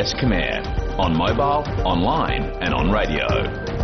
[0.00, 0.52] SBS Khmer
[1.04, 1.62] on mobile,
[1.92, 3.26] online and on radio.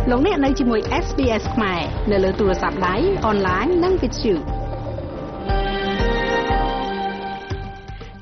[0.09, 2.95] លោកអ្នកនៅជាមួយ SBS ខ្មែរនៅលើទូរស័ព្ទដៃ
[3.27, 4.33] អនឡាញនិងវិទ្យុ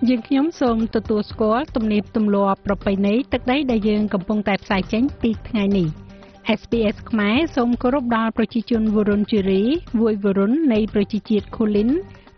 [0.08, 5.88] យើងខ្ញុំសូមទទួលស្គាល់ទំនៀមទម្លាប់ប្រពៃណីទឹកដីដែលយើងកំពុងតែផ្សាយចេញពីថ្ងៃនេះ
[6.60, 9.64] SBS ខ្មែរសូមគោរពដល់ប្រជាជនវរុនជេរី
[10.00, 11.90] វួយវរុននៃប្រជាជាតិខូលីន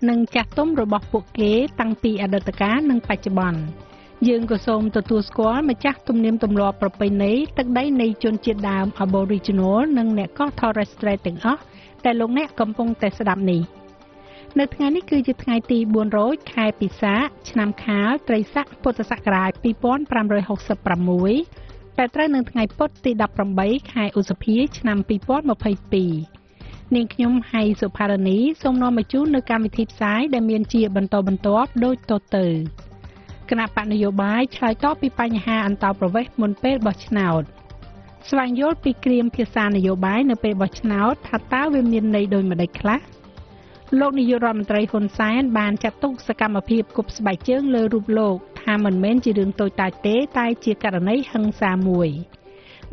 [0.10, 3.62] និងចាស់ទុំរបស់ពួកគេតាំងពីអតីតកាលនិងបច្ចុប្បន្ន
[4.26, 11.62] យើងក៏សូមទទួលស្គាល់ម្ចាស់ទំនៀមទម្លាប់ប្រពៃណីទឹកដីនៃជនជាតិដើម Aboriginal និងអ្នកកោះ Torres Strait ទាំងអស់
[12.05, 13.62] ដែលលោកអ្នកកំពុងតែស្ដាប់នេះ
[14.59, 15.80] នៅថ្ងៃនេះគឺជាថ្ងៃទី
[16.16, 17.16] 400ខែពិសា
[17.49, 19.62] ឆ្នាំខាលត្រីស័កពុទ្ធសករាជ2566
[21.98, 23.12] ដែលត្រូវនៅថ្ងៃពុធទី
[23.54, 25.07] 18ខែឧសភា ឆ្នាំ2022
[26.96, 32.48] នាងខ្ញុំហៃសុផារនីសូមនាំមកជូននៅកម្មវិធីផ្សាយដែលមានជាបន្តបន្ទាប់ដូចតទៅ
[33.49, 37.43] គណៈបកនយោបាយឆ្លើយតបពីបញ្ហាអន្តោប្រវេសន៍មុនពេលបោះឆ្នោត
[38.29, 42.99] ស្វែងយល់ពីគ្រាមភាសានយោបាយនៅពេលបោះឆ្នោតថាតើវាមានន័យដូចម្តេចខ្លះ
[43.99, 52.09] លោកនាយករដ្ឋមន្ត្រីហ៊ុនសែនបានចាត់ទុកសកម្មភាពគប់ស្បែកជើងលើរូបលោកថាមិនមែនជារឿងតូចតាចទេតែជាករណីហិង្សាមួយ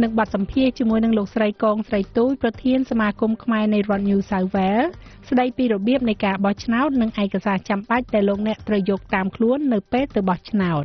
[0.03, 4.91] នឹងបាត់សម្ភារជាមួយនឹងលោកស្រីកងស្រីទូចប្រធានសមាគមខ្មែរនៃរដ្ឋ New South Wales
[5.28, 10.84] ស្ដីពីរបៀបនៃការបោះឆ្នោតនិងឯកសារចាំបាច់ដែលលោកអ្នកត្រូវយកតាមខ្លួននៅពេលទៅបោះឆ្នោត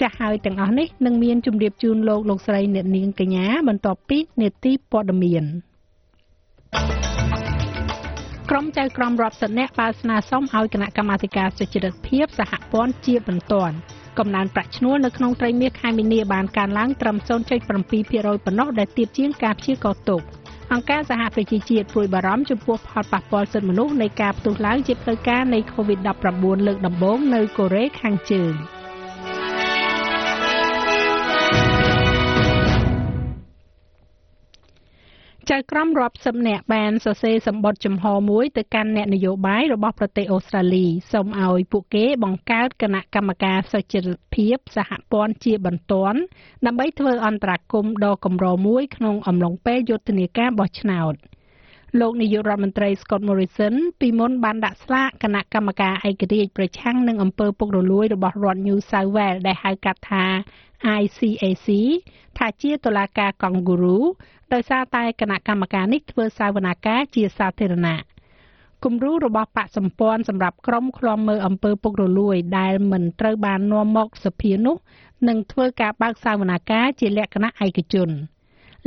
[0.00, 5.44] ចាស់ហើយទាំងអស់នេះនឹងមានជម្រាបជូនលោកលោកស្រីអ្នកនាងកញ្ញាបន្ទាប់ពីនេតិព័ត៌មាន
[8.50, 13.76] ក្រុមចៅក្រមរដ្ឋសិទ្ធិអ្នកបានស្នើសុំឲ្យគណៈកម្មាធិការសុចរិតភាពសហព័ន្ធជាបន្ទាន់
[14.18, 17.76] កំណើនប្រាក់ឈ្នួលនៅក្នុងត្រីមាសខែមីនាបានកើនឡើងត្រឹម0.7%ប៉ុ
[18.52, 20.22] ណ្ណោះដែលទាបជាងការព្យាករណ៍ទុក
[20.72, 28.54] អង្គការសហប្រជាជាតិព្រួយបារម្ភចំពោះផលប៉ះពាល់សិទ្ធិមនុស្សនៃការផ្ទុះឡើងជាផ្លូវការនៃ COVID-19 លើកដំបូងនៅកូរ៉េខាងជើង។
[35.52, 46.18] ចៅក្រមរាប់សិបនាក់បានសរសេរសម្បត្តិចំហមួយទៅកាន់អ្នកនយោបាយរបស់ប្រទេសអូស្ត្រាលីសូមឲ្យពួកគេបង្កើតគណៈកម្មការសុចរិតភាពសហព័ន្ធជាបន្ទាន់
[46.66, 51.14] ដើម្បីធ្វើអន្តរាគមន៍ដ៏កម្រមួយក្នុងអំឡុងពេលយុទ្ធនាការបោះឆ្នោត
[52.00, 60.24] លោកនាយករដ្ឋមន្ត្រី Scott Morrison ពីមុនបានដាក់ស្លាកគណៈកម្មការឯករាជ្យប្រឆាំងនឹងអំពើពុករលួយរបស់រដ្ឋ New South Wales ដែលហៅកាត់ថា
[61.00, 61.68] ICAC
[62.38, 63.98] ថាជាតុលាការកង់ហ្គូរូ
[64.52, 67.98] ដោយសារតែគណៈកម្មការនេះធ្វើសាវនាការជាសាធារណៈ
[68.84, 74.76] គំរូរបស់បកសម្ព័ន្ធសម្រាប់ក្រុមឃ្លាំមើលអំពើពុករលួយដែលមិនត្រូវបាននាំមកសភានោះ
[75.28, 78.10] នឹងធ្វើការបើកសាវនាការជាលក្ខណៈឯកជន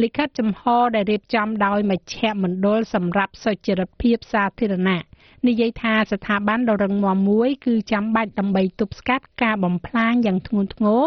[0.01, 0.61] លិខិតចំហ
[0.95, 5.01] ដែលរៀបចំដោយមជ្ឈមណ្ឌលសម្រាប់សុចរិតភាពសាធារណៈ
[5.47, 11.03] និយាយថាស្ថាប័នដ៏រឹងមាំមួយគឺចាំបាច់ដើម្បីទប់ស្កាត់ការបំផ្លាញយ៉ាងធ្ងន់ធ្ងរ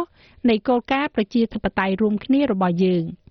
[0.49, 3.05] នៃគោលការណ៍ប្រជាធិបតេយ្យរួមគ្នារបស់យើង។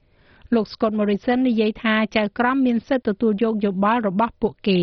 [0.55, 4.81] លោក Scott Morrison និយាយថាចៅក្រមមានសិទ្ធិទទួលយកយោបល់របស់ពួកគេ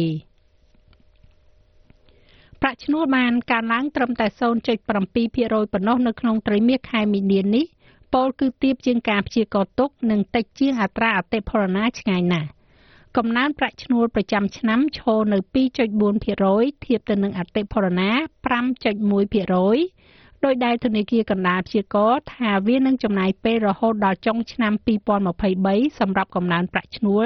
[2.60, 7.66] ប្រាក់ឈ្នួលបានកើនឡើងត្រឹមតែ0.7%ប៉ុណ្ណោះនៅក្នុងត្រីមាសខែមីនានេះ
[8.14, 12.50] ពលគឺទាបជាងការព្យាករទុកនិងតិចជាងអត្រាអតិផរណាឆ្ងាយណាស់
[13.16, 15.38] កំណើនប្រាក់ឈ្នួលប្រចាំឆ្នាំឈរនៅ
[16.14, 18.10] 2.4%ធៀបទៅនឹងអតិផរណា
[18.50, 20.09] 5.1%
[20.46, 24.74] ដោយដែលធនាគារកណ្ដាលព្យាករណ៍ថាវានឹងចំណាយពេលរហូតដល់ចុងឆ្នាំ
[25.36, 27.25] 2023សម្រាប់កំណើនប្រាក់ឈ្នួល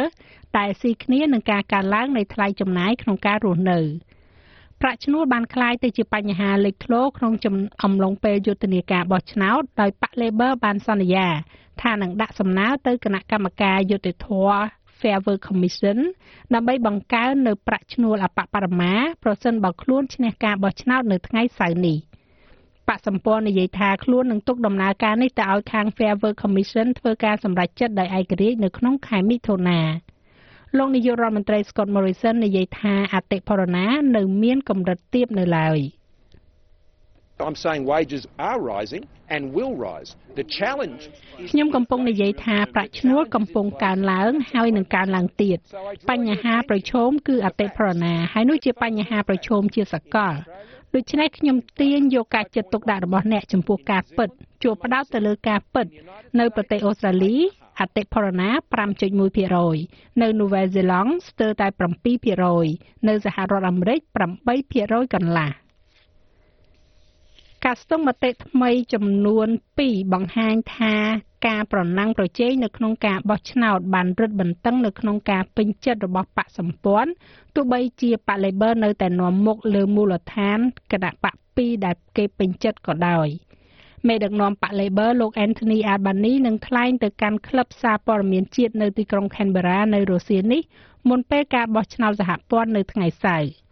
[0.55, 3.79] តែស៊ីគ្នានឹងការកើនឡើងនៃថ្លៃចំណាយក្នុងការរស់នៅ
[4.81, 7.33] ប្រាក់ឈ្នួលបានคล้ายទៅជាបញ្ហាលេចធ្លោក្នុង
[7.83, 11.27] អំឡុងពេលយុទ្ធនាការបោះឆ្នោតដោយប៉ាក់ Labor បានសន្យា
[11.81, 14.59] ថានឹងដាក់សំណើទៅគណៈកម្មការយុត្តិធម៌
[14.99, 15.97] Fair Work Commission
[16.53, 18.93] ដើម្បីបង្កើននៅប្រាក់ឈ្នួលអបបរមា
[19.23, 21.97] ប្រសិនបើខ្លួនឈ្នះការបោះឆ្នោតនៅថ្ងៃសៅរ៍នេះ។
[22.88, 29.80] បកសម្ព័ន្ធនិយាយថាខ្លួននឹងទុកដំណើរការនេះទៅឲ្យខាង Fair Work Commission ធ្វើការសម្រេចចិត្តដោយឯករាជ្យនៅក្នុងខែមិថុនា
[30.78, 33.86] លោកនាយករដ្ឋមន្ត្រី Scott Morrison និយាយថាអតិផរណា
[34.16, 35.80] នៅមានកម្រិតទាបនៅឡើយ
[37.48, 40.10] I'm saying wages are rising and will rise.
[40.40, 41.02] The challenge
[41.50, 45.58] ខ្ញុំកំពុងនិយាយថាប្រាក់ឈ្នួលកំពុងកើនឡើងហើយនឹងកើនឡើងទៀត
[46.10, 50.34] បញ្ហាប្រឈមគឺអតិផរណាហើយនោះជាបញ្ហាប្រឈមជាសកល
[50.94, 54.28] ដូច្នេះខ្ញុំទាញយកការចិត្តទុកដាក់របស់អ្នកចំពោះការពិត
[54.62, 55.86] ជួបផ្ដោតទៅលើការពិត
[56.38, 57.34] នៅប្រទេសអូស្ត្រាលី
[57.80, 58.48] អតិផរណា
[59.34, 61.66] 5.1%នៅនូវែលសេឡង់ស្ទើរតែ
[62.38, 64.00] 7%នៅសហរដ្ឋអាមេរិក
[64.56, 65.50] 8%កន្លះ
[67.64, 69.48] ការស្ទង់មតិថ្មីចំនួន
[69.80, 70.94] 2បង្ហាញថា
[71.46, 77.10] ការប្រណាំងប្រជែងនៅក្នុងការបោះឆ្នោតបានរឹតបន្តឹងនៅក្នុងការពេញចិត្តរបស់បកសម្ព័ន្ធ
[77.54, 80.58] ទោះបីជាបក Labor នៅតែនាំមុខលើមូលដ្ឋាន
[80.92, 83.28] គណៈបក2ដែលគេពេញចិត្តក៏ដោយ
[84.08, 90.62] មេដឹកនាំបក Labor លោក Anthony Albanese នឹងថ្លែងទៅកាន់ក្លឹបសារព័ត៌មានជាតិនៅទីក្រុង Canberra នៅរុស្ស៊ីនេះ
[91.08, 93.63] មុនពេលការបោះឆ្នោតសហព័ន្ធនៅថ្ងៃសៅរ៍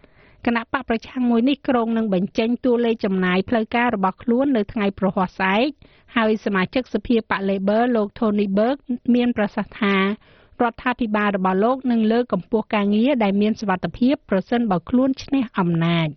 [0.47, 5.69] គណៈបកប្រឆាំងមួយនេះក្រុងនឹងបញ្ចេញតួលេខចំណាយផ្លូវការរបស់ខ្លួននៅថ្ងៃប្រហ័សស្អែក
[6.17, 8.81] ហើយសមាជិកសភាបក Labor លោក Tony Burke
[9.15, 10.03] មានប្រសាសន៍ថារ
[10.73, 16.09] ដ្ឋាភិបាលរបស់លោកនឹងលើកកម្ពស់ការងារដែលមានសុវត្ថិភាពប្រសិនបើខ្លួនឈ្នះអំណាច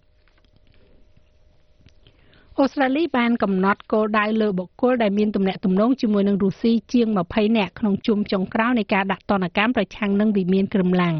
[2.60, 11.16] អូស្ត្រាលីបានកំណត់គោលដៅលើបុគ្គលដែលមានទំនាក់ទំនងជាមួយនឹងរុស្ស៊ីជាង20នាក់ក្នុងជុំចុងក្រោយនៃការដាក់ទណ្ឌកម្មប្រឆាំងនឹងវិមានក្រឹមឡើង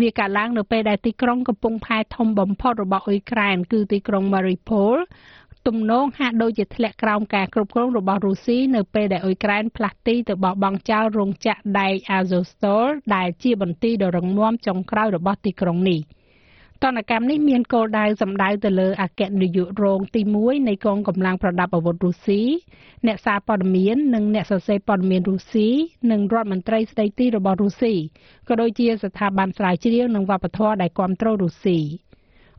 [0.00, 4.96] វាកើតឡើងនៅពេលដែលទីក្រុងកំពង់ផែធំបំផុតរបស់អ៊ុយក្រែនគឺទីក្រុង Mariupol
[5.66, 16.00] ទំនងហាក់ដូចជាធ្លាក់ក្រោមការគ្រប់គ្រងរបស់រុស្ស៊ីនៅពេលដែលអ៊ុយក្រែនផ្លាស់ទីទៅបោះបង់ចោលរោងចក្រដែក Azovstal ដែលជាបន្ទាយដ៏រឹងមាំចុងក្រោយរបស់ទីក្រុងនេះ។
[16.84, 22.42] ទណ្ឌកម្មនេះមានគោលដៅសម្ដៅទៅលើអគ្គនាយករងទី1នៃកងកម្លាំងប្រដាប់អាវុធរុស្ស៊ី
[23.06, 25.68] អ្នកសារព័ត៌មាននិងអ្នកសរសេរព័ត៌មានរុស្ស៊ី
[26.10, 27.94] និងរដ្ឋមន្ត្រីស្ដីទីរបស់រុស្ស៊ី
[28.48, 31.78] ក៏ដូចជាស្ថាប័នស្រាវជ្រាវនិងវប្បធម៌ដែលគ្រប់គ្រងរុស្ស៊ី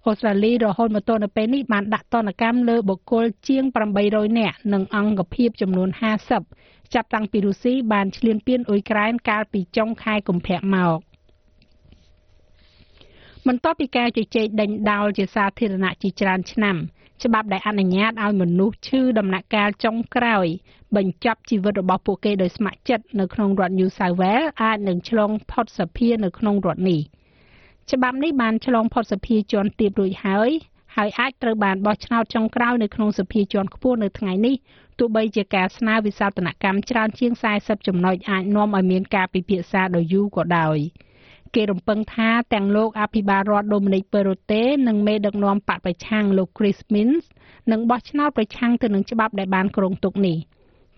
[0.06, 3.64] អូស្ត្រាលីរហូតមកទល់នៅពេលនេះបានដាក់ទណ្ឌកម្មលើបុគ្គលជាង
[4.02, 5.90] 800នាក់និងអង្គភាពចំនួន
[6.42, 11.00] 50ចាប់តាំងពីរុស្ស៊ីបានឈ្លានពានអ៊ុយក្រែនកាលពីចុងខែកុម្ភៈមក។
[13.50, 16.76] បន្ទាប់ពីការជជែកដេញដោលជាសាធារណៈជាច្រើនឆ្នាំ
[17.24, 20.48] ច្បាប់ដែលអនុញ្ញាតឲ្យមនុស្សឈឺដំណាក់កាលចុងក្រោយ
[20.96, 27.02] បញ្ចប់ជីវិតរបស់ពួកគេដោយស្ម័គ្រចិត្តនៅក្នុងរដ្ឋ New South Wales អាចនឹងឆ្លងផុតសភានៅក្នុងរដ្ឋនេះ
[27.92, 30.50] ច្បាប់នេះបានឆ្លងផុតសភាជាន់ទាបរួចហើយ
[30.96, 34.56] ហើយអាចត្រូវបានបោះឆ្នោតចុងក្រោយនៅក្នុងសភាជាន់ខ្ពស់នៅថ្ងៃនេះ
[35.00, 40.80] ទោះបីជាការស្នើវិសោធនកម្មច្រើនជាង40ចំណុចអាចនាំឲ្យមានការពិភាក្សាដ៏យូរក៏ដោយ។
[41.56, 47.26] គេរំពឹងថាទាំងលោកអភិបាលរដ្ឋ Dominic Perrottet និងមេដឹកនាំបកប្រឆាំងលោក Chris Minns
[47.72, 50.38] នឹងបោះឆ្នោតប្រឆាំងទៅនឹងច្បាប់ដែលបានគ្រោងទុកនេះ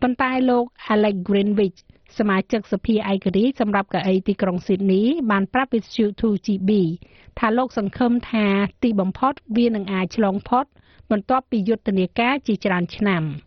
[0.01, 1.79] ប៉ុន្តែលោក Alex Greenwich
[2.17, 6.71] សមាជិកសភាឯករាជ្យសម្រាប់កៅអីទីក្រុង Sydney បានប្រាប់វិទ្យុ 2GB
[7.39, 8.45] ថាលោកសង្ឃឹមថា
[8.83, 10.65] ទីបំផុតវានឹងអាចឆ្លងផុត
[11.11, 13.23] បន្ទាប់ពីយុទ្ធនាការជាច្រើនឆ្នាំ។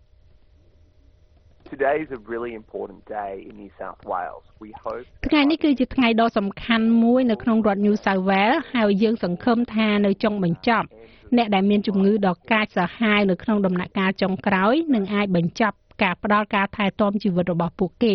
[5.27, 10.87] ថ្ងៃនេះគឺជាថ្ងៃដ៏សំខាន់មួយនៅក្នុងរដ្ឋ New South Wales ហើយយើងសង្ឃឹមថានៅចុងបញ្ចប់
[11.37, 18.15] អ្នកដែលមានជំងឺដ៏កាចសាហាវនៅក្នុងដំណាក់កាលចុងក្រោយនឹងអាចបញ្ចប់ការផ្ដល់ការថែទាំជីវិតរបស់ពួកគេ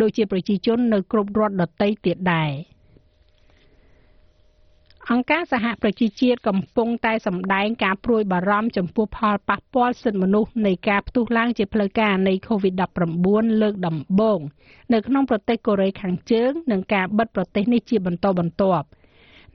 [0.00, 2.50] ដូចជាប្រជាជននៅគ្រប់រដ្ឋដទៃទៀតដែរ។
[5.14, 14.40] អង្គការសហប្រជាជាតិកំពុងតែសម្ដែងការព្រួយបារម្ភចំពោះផលប៉ះពាល់សិទ្ធិមនុស្សនៃការផ្ទុះឡើងជាផ្លូវការនៃ COVID-19 លើកដំបូង
[14.92, 18.86] នៅក្នុងប្រទេសកូរ៉េខាងជើងនិងការបិទប្រទេសនេះជាបន្តបន្ទាប់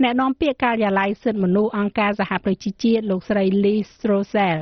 [0.02, 4.60] អ្នកនាំពាក្យការិយាល័យសិទ្ធិមនុស្សអង្គការសហប្រជាជាតិលោកស្រី Lee Strosel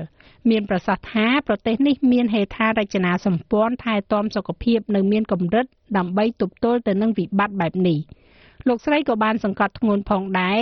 [0.50, 5.66] មានប្រសាសន៍ថាប្រទេសនេះមានហេដ្ឋារចនាសម្ព័ន្ធថែទាំសុខភាពនៅមានកម្រិត
[5.98, 8.00] ដើម្បីទប់ទល់ទៅនឹងវិបត្តិបែបនេះ។
[8.68, 10.60] លោកស្រីក៏បានសង្កត់ធ្ងន់ផងដែរ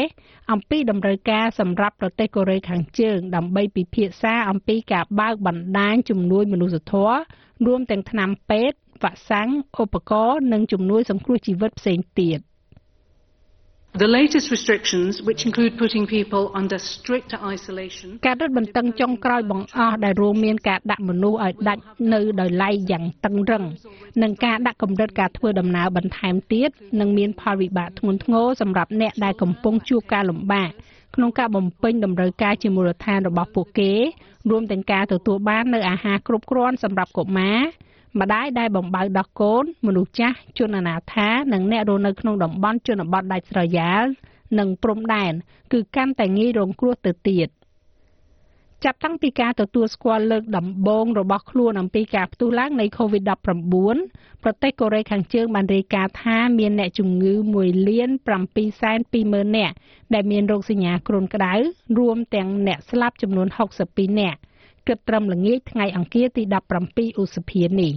[0.52, 7.18] អំពីតម្រូវការសម្រាប់ប្រទេសកូរ៉េខាងជើងដើម្បីពិភាក្សាអំពីការបើកបណ្ដាញជំនួយមនុស្សធម៌
[7.66, 9.50] រួមទាំងថ្នាំពេទ្យវ៉ាក់សាំង
[9.82, 12.40] ឧបករណ៍និងជំនួយសង្គ្រោះជីវិតផ្សេងទៀត។
[13.94, 21.82] The latest restrictions which include putting people under strict isolation ការរឹតបន្តឹងចុងក្រោយបង្អស់ដែលរួមមានការដាក់មនុស្សឲ្យដាច់
[22.14, 23.64] នៅដោយឡែកយ៉ាងតឹងរឹង
[24.22, 26.70] និងការដាក់កម្រិតការធ្វើដំណើរបន្ថែមទៀត
[27.00, 30.72] នឹងមានផលវិបាកធ្ងន់ធ្ងរសម្រាប់អ្នកដែលកំពុងជួបការលំបាក
[31.16, 33.92] ក្នុងការបំពេញតម្រូវការជាមូលដ្ឋានរបស់ពួកគេ
[34.50, 37.60] រួមទាំងការទទួលបាននូវអាហារគ្រប់គ្រាន់សម្រាប់កុមារ
[38.20, 44.04] ម្ដាយដែលបំបៅដោះកូន មនុស្សចាស់ជនអនាថានិងអ្នករស់នៅក្នុងតំបន់ជនបទដាច់ស្រយាល
[44.60, 45.34] និងព្រំដែន
[45.74, 47.50] គឺកាន់តែងាយរងគ្រោះទៅទៀត
[48.86, 58.10] ចាប់តាំងពីការទទួលស្គាល់លើកដំបូងរបស់ខ្លួនអំពីការផ្ទុះឡើងនៃ COVID-19 ប្រទេសកូរ៉េខាងជើងបានរាយការណ៍ថាមានអ្នកជំងឺ1លាន
[58.84, 59.76] 720,000នាក់
[60.14, 61.54] ដែលមានរោគសញ្ញាគ្រុនក្តៅ
[61.98, 63.48] រួមទាំងអ្នកស្លាប់ចំនួន
[63.84, 64.40] 62នាក់
[64.88, 66.44] គិតត្រឹមល្ងាចថ្ងៃអង្គារទី
[66.82, 67.94] 17ឧសភានេះ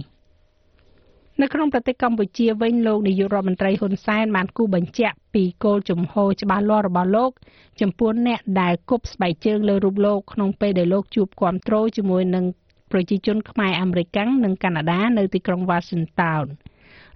[1.41, 7.31] នៅក្នុងប្រទេសកម្ពុជាវិញលោកនាយករដ្ឋមន្ត្រីហ៊ុនសែនបានគូបញ្ជាក់ពីគោលជំហរច្បាស់លាស់របស់លោក
[7.81, 12.45] ចំពោះអ្នកដែលគប់ស្បែកជើងលើរូបលោកក្នុងពេលដែលលោកជួបគ្រប់គ្រងជាមួយនឹង
[12.91, 16.43] ប្រជាជនខ្មែរអាមេរិកនិងកាណាដានៅទីក្រុង Washington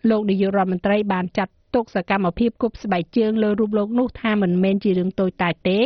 [0.09, 5.79] លោកនាយករដ្ឋមន្ត្រីបានចាត់ទុកសកម្មភាពគប់ស្បែកជើងលើរូបលោកនោះថាមិនមែនជារឿងតូចតាចទេ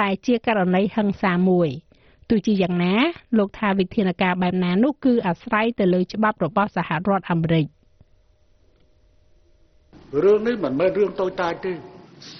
[0.00, 1.70] តែជាករណីហិង្សាមួយ។
[2.30, 2.94] ទោះជាយ៉ាងណា
[3.38, 7.66] លោកថាវិធានការបែបណានោះគឺអាស្រ័យទៅលើច្បាប់របស់សហរដ្ឋអាមេរិក
[10.24, 11.72] រឿងនេះមិនមែនរឿងតូចតាចទេ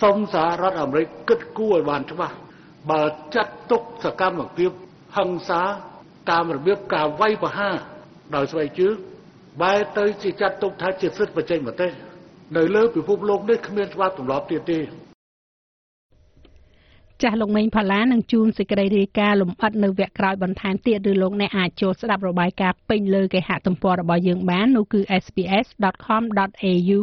[0.00, 2.34] សូមសហរដ្ឋអាមេរិកគិតគូរឲ្យបានច្បាស់
[2.90, 3.02] បើ
[3.34, 4.70] ចាត់ទុកសកម្មភាព
[5.16, 5.62] ហិង្សា
[6.30, 7.76] តាមរបៀបការវាយប្រហារ
[8.34, 8.94] ដោយស្បែកជើង
[9.62, 11.90] បែរទៅជាចាត់ទុកថាជាសិទ្ធិបច្ចេកទេស
[12.56, 14.78] នៅលើពិភពលោកនេះគ្មានច្បាប់ទម្លាប់ទៀតទេ
[17.22, 26.98] ចាស់លោកមេងផល្លានឹងជួនសេចក្តីរាយការណ៍លម្អិតនៅវគ្គក្រោយបន្ថែមទៀតឬលោកអ្នកអាចចូលស្ដាប់របាយការណ៍ពេញលើគេហទំព័ររបស់យើងបាននោះគឺ sps.com.au/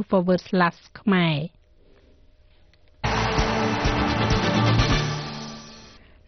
[1.00, 1.38] ខ្មែរ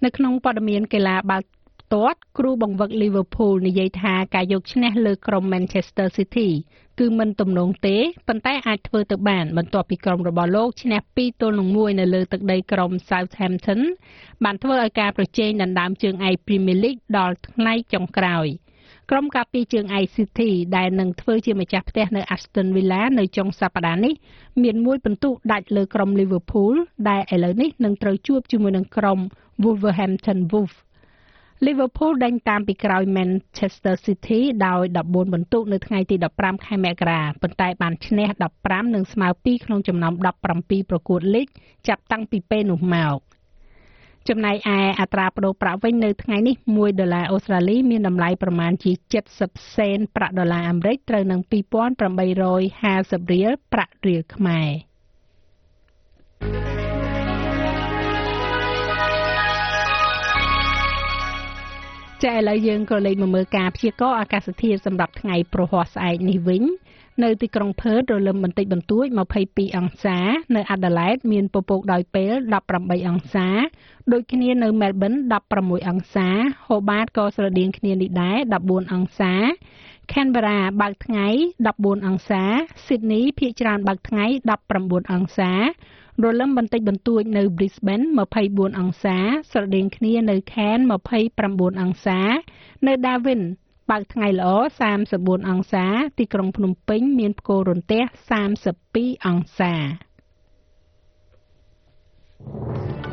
[0.04, 1.46] នៅក្នុងព័ត៌មានកីឡាបាល់
[1.94, 6.50] ទាត់គ្រូបង្វឹក Liverpool និយាយថាការយកឈ្នះលើក្រុម Manchester City
[7.00, 13.82] គឺមិនទំនងទេប៉ុន្តែអាចធ្វើទៅបានបន្ទាប់ពីក្រុមរបស់លោកឈ្នះ2ទល់នឹង1នៅលើទឹកដីក្រុម Southampton
[14.44, 18.48] បានធ្វើឲ្យការប្រជែងដណ្ដើមជើងឯក Premier League ដល់ថ្ងៃចុងក្រោយ
[19.12, 24.14] ក្រុមការពារជើងឯក City ដែលនឹងធ្វើជាម្ចាស់ផ្ទះនៅ Aston Villa នៅចុងសប្តាហ៍នេះ
[24.64, 26.76] មានមួយពិន្ទុដាច់លើក្រុម Liverpool
[27.10, 29.20] ដែលឥឡូវនេះនឹងត្រូវជួបជាមួយនឹងក្រុម
[29.64, 30.78] Wolverhampton Wolves
[31.66, 38.28] Liverpool ដេញតាមពីក្រោយ Manchester City ដោយ14បន្ទុកនៅថ្ងៃទី15ខែមករាប៉ុន្តែបានឈ្នះ
[38.62, 40.14] 15និងស្មើ2ក្នុងចំណោម
[40.52, 41.48] 17ប្រកួតលីក
[41.88, 43.18] ចាប់តាំងពីពេលនោះមក
[44.30, 48.92] ចំណែកឯអត្រាប្តូរប្រាក់វិញនៅថ្ងៃនេះ1ដុល្លារអូស្ត្រាលីមានតម្លៃប្រមាណជា
[49.34, 54.70] 70សេនប្រាក់ដុល្លារអាមេរិកត្រូវនឹង2850រៀលប្រាក់រៀលខ្មែរ
[62.24, 66.64] ចាឥឡូវយើងក៏លេខមកមើលការព្យាករណ៍អាកាសធាតុសម្រាប់ថ្ងៃប្រហ័សស្អែកនេះវិញ
[67.24, 69.06] នៅទីក្រុងផឺតរលឹមបន្តិចបន្តួច
[69.46, 70.18] 22អង្សា
[70.56, 72.34] នៅអាដាលេដមានពពកដោយពេល
[72.72, 73.48] 18អង្សា
[74.12, 75.14] ដូចគ្នានៅមែលប៊ន
[75.52, 76.28] 16អង្សា
[76.68, 79.34] ហូបាតក៏ស្រដៀងគ្នានេះដែរ14អង្សា
[80.12, 81.28] Canberra បើកថ្ងៃ
[81.68, 82.44] 14អង្សា
[82.86, 84.26] Sydney ភាគច្រើនបើកថ្ងៃ
[84.70, 85.52] 19អង្សា
[86.24, 88.06] រលឹមបន្តិចបន្តួចនៅ Brisbane
[88.42, 89.18] 24អង្សា
[89.52, 90.86] ស្រដៀងគ្នានៅ Cairns
[91.32, 92.20] 29អង្សា
[92.88, 93.42] នៅ Darwin
[93.90, 94.50] បើកថ្ងៃល្អ
[95.00, 95.86] 34អង្សា
[96.18, 98.04] ទីក្រុងភ្នំពេញ មានផ្គររន្ទះ
[98.66, 99.74] 32អង្សា
[102.52, 103.09] thank you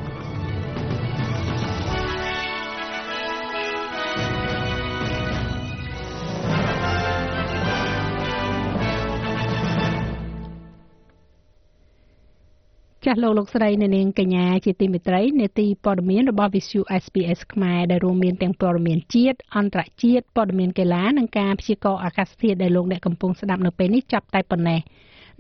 [13.06, 24.80] ចាស់លោកលោកស្រីអ្នកនាងកញ្ញាជាទីមេត្រីនេតិព័ត៌មានរបស់ Visu SPS ខ្មែរដែលរួមមានទាំងព័ត៌មានជាតិអន្តរជាតិព័ត៌មានកីឡានិងការព្យាករណ៍អាកាសធាតុដែលលោកអ្នកកំពុងស្ដាប់នៅពេលនេះចាប់តែប៉ុណ្ណេះ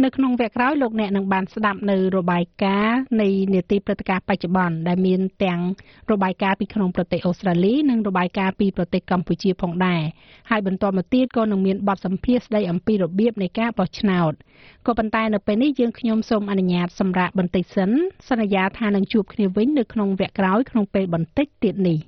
[0.04, 5.60] នៅក្នុងវគ្គក្រោយលោកអ្នកនឹងបានស្ដាប់នៅរបាយការណ៍នៃនេតិព្រឹត្តិការណ៍បច្ចុប្បន្នដែលមានទាំង
[6.12, 10.02] របាយការណ៍ពីក្នុងប្រទេសអូស្ត្រាលីនិងរបាយការណ៍ពីប្រទេសកម្ពុជាផងដែរ
[10.50, 14.32] ហើយបន្តមកទៀតក៏នឹងមានបទសម្ភាសន៍ស្ដីអំពីរបៀបនៃការបោះឆ្នោត
[14.86, 17.90] ក៏ប៉ុន្តែនៅពេលនេះយើងខ្ញុំសូមអនុញ្ញាតសម្រាប់បន្តិចសិន
[18.28, 21.98] សន្យាថានឹងជួបគ្នាវិញនៅក្នុងវគ្គក្រោយក្នុងពេលបន្តិចទៀតនេះ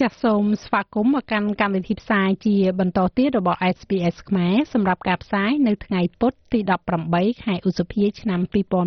[0.00, 6.60] ចាសសូមស្វាគមន៍មកកាន់កម្មវិធីផ្សាយជាបន្តទៀតរបស់ SPS ខ្មែរសម្រាប់ការផ្សាយនៅថ្ងៃពុធទី
[7.02, 8.40] 18ខែឧសភាឆ្នាំ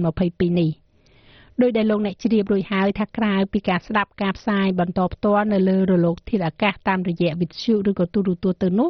[0.05, 0.71] 2022នេះ
[1.61, 8.89] ដោយដែលលោកអ្នកជ្រាបរួចហើយថាក្រៅពីការស្ដាប់ការផ្សាយបន្តផ្ទាល់នៅលើរលកធាតុអាកាសតាមរយៈវិទ្យុឬក៏ទូរទស្សន៍ទៅនោះ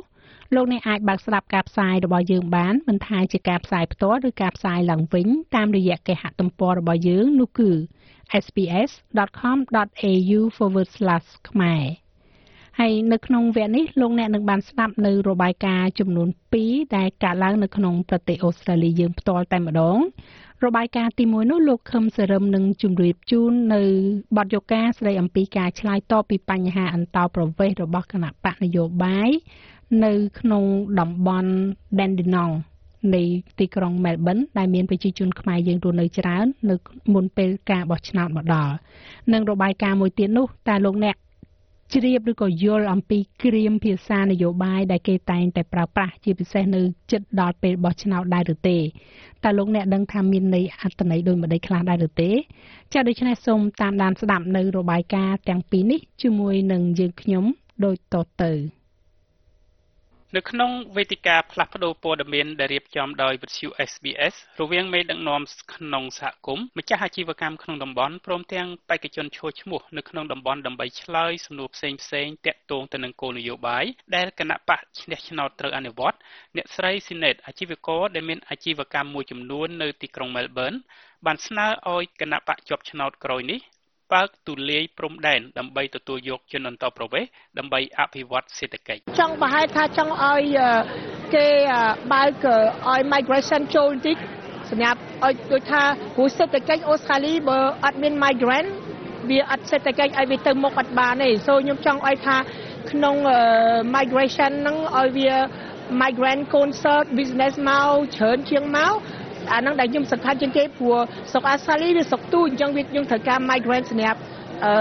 [0.55, 7.71] លោកអ្នកអាចបើកស្ដាប់ការផ្សាយរបស់យើងបានមិនថាជាការផ្សាយផ្ទាល់ឬការផ្សាយឡើងវិញតាមរយៈគេហទំព័ររបស់យើងនោះគឺ
[8.45, 10.39] sps.com.au/
[11.51, 12.02] ខ្មែរ
[12.79, 16.27] ហើយនៅក្នុងវគ្គនេះលោកអ្នកនឹងបានស្ដាប់នៅរបាយការណ៍ចំនួន
[16.61, 19.97] 2ដែលកើតឡើងនៅក្នុងប្រទេសអូស្ត្រាលីយើងផ្ទាល់តែម្ដង
[20.65, 23.81] របាយការណ៍ទី1នោះលោកខឹមសរឹមនឹងជម្រាបជូននៅ
[24.37, 29.29] បទយកការស្ដីអំពីការឆ្លើយតបពីបញ្ហាអន្តោប្រវេសន៍របស់គណៈបកនយោបាយ
[30.05, 30.63] នៅក្នុង
[30.99, 31.51] តំបន់
[31.99, 32.53] Dandenong
[33.15, 33.23] នៃ
[33.59, 36.75] ទីក្រុង Melbourne ដែលមានប្រជាជនខ្មែរយើងរស់នៅច្រើននៅ
[37.13, 38.75] មុនពេលការបោះឆ្នោតមកដល់
[39.33, 41.15] និងរបាយការណ៍មួយទៀតនោះតើលោកអ្នក
[41.91, 48.77] ជ្រាបឬក៏យល់អំពីគ្រាមភាសានយោបាយដែលគេតែងតែប្រើប្រាស់ជាពិសេសនៅជិតដល់ពេលបោះឆ្នោតដែរឬទេ
[49.43, 52.31] តើលោកអ្នកដឹងថាមានន័យអត្ថន័យដូចម្ដេចខ្លះដែរឬទេ
[52.93, 57.45] ចា៎ដូច្នេះសូមតាមដានស្ដាប់នៅរបាយការណ៍ទាំងពីរនេះជាមួយនឹងយើងខ្ញុំ
[57.85, 58.82] ដូចតទៅ
[60.37, 65.41] នៅក្នុងវេទិកាផ្លាស់ប្តូរព័ត៌មានដែលរៀបចំដោយវិទ្យុ SBS រវាងមេដឹកនាំ
[65.73, 73.85] ក្នុងសហគមន៍ម្ចាស់អាជីវកម្មក្នុងតំបន់ព្រមទាំងបេក្ខជនឈរឈ្មោះនៅក្នុងតំបន់ដើម្បីឆ្លើយសំណួរផ្សេងផ្សេងទាក់ទងទៅនឹងគោលនយោបាយ
[74.15, 76.17] ដែលគណៈបកឈ្នះឆ្នោតត្រូវអនុវត្ត
[76.55, 80.73] អ្នកស្រីស៊ីណេតអាជីវករដែលមានអាជីវកម្មមួយចំនួននៅទីក្រុងមែលប៊ន
[81.25, 83.59] បានស្នើឲ្យគណៈបកជាប់ឆ្នោតក្រោយនេះ
[84.13, 90.41] បើកទូលាយព្រំដែនដើម្បីទទួលយកជនអន្តោប្រវេសន៍ដើម្បីអភិវឌ្ឍសេដ្ឋកិច្ចចង់ប្រហែលថាចង់ឲ្យ
[91.35, 91.47] គេ
[92.13, 92.45] បើក
[92.91, 94.17] ឲ្យ migration ចូលបន្តិច
[94.69, 95.83] សម្រាប់ឲ្យដូចថា
[96.15, 98.69] ព្រោះសេដ្ឋកិច្ចអូស្ត្រាលីបើអត់មាន migrant
[99.29, 102.37] វាអត់សេដ្ឋកិច្ចឲ្យវាទៅមុខអត់បានទេសូខ្ញុំចង់ឲ្យថា
[102.91, 103.15] ក្នុង
[103.95, 105.31] migration ហ្នឹងឲ្យវា
[106.01, 108.93] migrant concert business មកច្រើនជាងមក
[109.51, 110.99] អាហ្នឹងដែលខ្ញុំសំខាន់ជាងគេព្រោះ
[111.31, 114.19] ស្រុកអូស្ត្រាលីវាស្រុកទូអញ្ចឹងវាយើងត្រូវការ migrant សម្រាប់
[114.65, 114.73] អឺ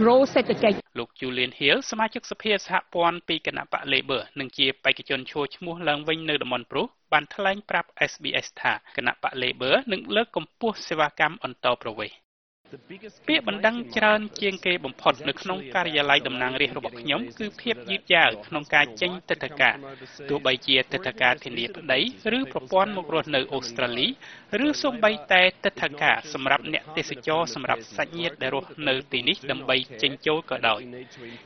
[0.00, 12.29] grow សេដ្ឋកិច្ចលោក Julian Hill សមាជិកសភាសហព័ន្ធពីគណៈបក Labor និងជាបេក្ខជនឈរឈ្មោះឡើងវិញនៅតំបន់ប្រុសបានថ្លែងប្រាប់ SBS ថាគណៈបក Labor នឹងលើកកម្ពស់សេវាកម្មអន្តោប្រវេសន៍
[12.70, 19.74] ពាក្យបណ្ដឹងច្រើនជាងគេបំផុតនៅក្នុងការិយាល័យតំណាងរាស្ត្ររបស់ខ្ញុំគឺភាពយឺតយ៉ាវក្នុងការចេញទិដ្ឋាការ
[20.28, 22.00] ទោះបីជាទិដ្ឋាការធានាប្តី
[22.38, 24.06] ឬប្រព័ន្ធមករស់នៅអូស្ត្រាលី
[24.66, 30.80] ឬសូម្បីតែទិដ្ឋាការសម្រាប់អ្នកទេសចរសម្រាប់សាច់ញាតិដែលរស់នៅទីនេះដើម្បីចេញចូលក៏ដោយ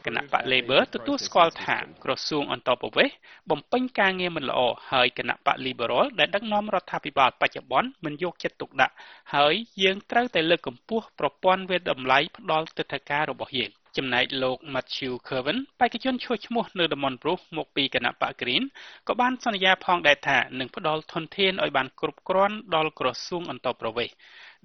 [0.06, 3.16] គណៈបក Labor ទទួលស្គាល់ថាក្រសួងអន្តរប្រវេសន៍
[3.50, 8.94] បំពេញការងារមិនល្អហើយគណៈបក Liberal ដែលដឹកនាំរដ្ឋាភិបាលបច្ចុប្បន្នមិនយកចិត្តទុកដាក់
[9.34, 18.64] ហើយយើងត្រូវតែលើកកម្ពស់ប្រព័ន្ធវាតម្លៃផ្ដល់ទិដ្ឋាការរបស់យើងចំណែកលោក Matthew Kerwin បេក្ខជនឈ្មោះឈ្មោះនៅតំបន់ប្រុសមកពីគណៈបក Green
[19.08, 24.16] ក៏បានសន្យាផងដែរថានឹងផ្ដល់ធនធានឲ្យបានគ្រប់គ្រាន់ដល់ក្រសួងអន្តរប្រវេសន៍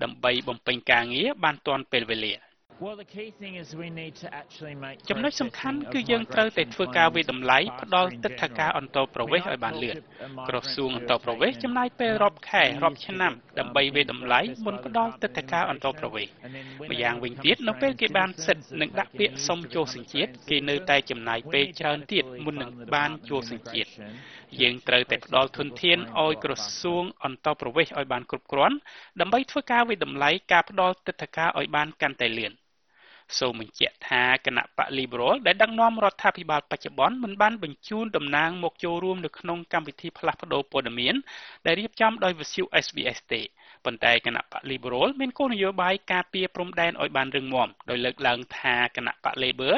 [0.03, 2.34] ដើម្បីបំពេញការងារបានទាន់ពេលវេលា។
[5.09, 9.97] ចំណុចសំខាន់គឺយើងត្រូវតែធ្វើការវិតម្លៃផ្ដល់ទិដ្ឋាការអន្តរប្រវេសន៍ឲ្យបានលឿន
[10.49, 16.31] ក្រសួងអន្តរប្រវេសន៍ចំណាយពេលរាប់ខែរាប់ឆ្នាំដើម្បីវិតម្លៃមុនផ្ដល់ទិដ្ឋាការអន្តរប្រវេសន៍
[16.89, 23.89] ម្យ៉ាងវិញទៀតនៅពេលគេបានសិទ្ធិនឹងដាក់ពាក្យសុំចូលសញ្ជាតិគេនៅតែចំណាយពេលច្រើនទៀតមុននឹងបានចូលសញ្ជាតិ
[24.61, 28.77] យើងត្រូវតែផ្ដល់ធនធានឲ្យក្រសួងអន្តរប្រវេសន៍ឲ្យបានគ្រប់គ្រាន់
[29.19, 32.53] ដើម្បីធ្វើការវិតម្លៃការផ្ដល់ទិដ្ឋាការឲ្យបានកាន់តែលឿន
[33.38, 41.15] សូមបញ្ជាក់ថាគណៈបក Liberal ដែលដឹកនាំរដ្ឋាភិបាលបច្ចុប្បន្នមិនបានបញ្ជូនតំណាងមកចូលរួមនៅក្នុងកម្មវិធីផ្លាស់ប្តូរព័ត៌មាន
[41.65, 43.41] ដែលរៀបចំដោយវិទ្យុ SBS ទេ
[43.86, 49.75] ប៉ុន្តែគណៈបក Liberal មានគោលនយោបាយការពារព្រំដែនឲ្យបានរឹងមាំដោយលើកឡើងថាគណៈបក Labor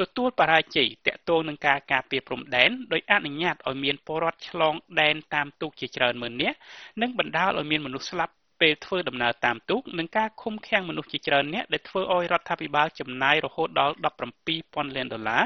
[0.00, 6.56] ទទួលបរាជ័យតាក់ទងនឹងការការពារព្រំដែនដោយអនុញ្ញាតឲ្យមានពលរដ្ឋឆ្លងដែនតាមទូកជាច្រើនម៉ឺននាក់
[7.00, 13.94] និងបណ្ដាលឲ្យមានមនុស្សស្លាប់ ពេលធ្វើដំណើរតាមទូកនិងការឃុំឃាំងមនុស្សជាច្រើនអ្នកដែលធ្វើឲ្យរដ្ឋាភិបាលចំណាយរហូតដល់
[14.44, 15.44] 17,000លានដុល្លារ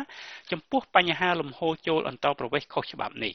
[0.50, 3.34] ចំពោះបញ្ហាលំហូរចូលអន្តរប្រវេសន៍ខុសច្បាប់នេះ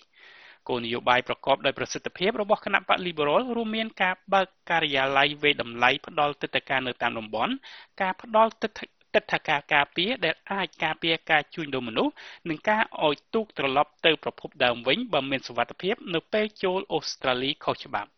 [0.68, 7.54] គោលនយោបាយប្រកបដោយប្រសិទ្ធភាពរបស់គណៈបក Liberal រួមមានការបើកការិយាល័យវេតម្លៃផ្ដល់ទិដ្ឋាការនៅតាមតំបន់
[8.02, 8.82] ការផ្ដល់ទិដ្ឋ
[9.14, 12.14] ទិដ្ឋាការការពារដែលអាចការពារការជួញដូរមនុស្ស
[12.50, 18.12] និងការឲ្យទូកត្រឡប់ទៅប្រភពដើមវិញបើមានសុវត្ថិភាពនៅពេលចូលអូស្ត្រាលីខុសច្បាប់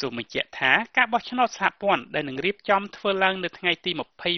[0.00, 3.90] សូមបញ្ជាក់ថាការបោះឆ្នោតសហព័ន្ធដែលនឹងរៀបចំធ្វើឡើងនៅថ្ងៃទី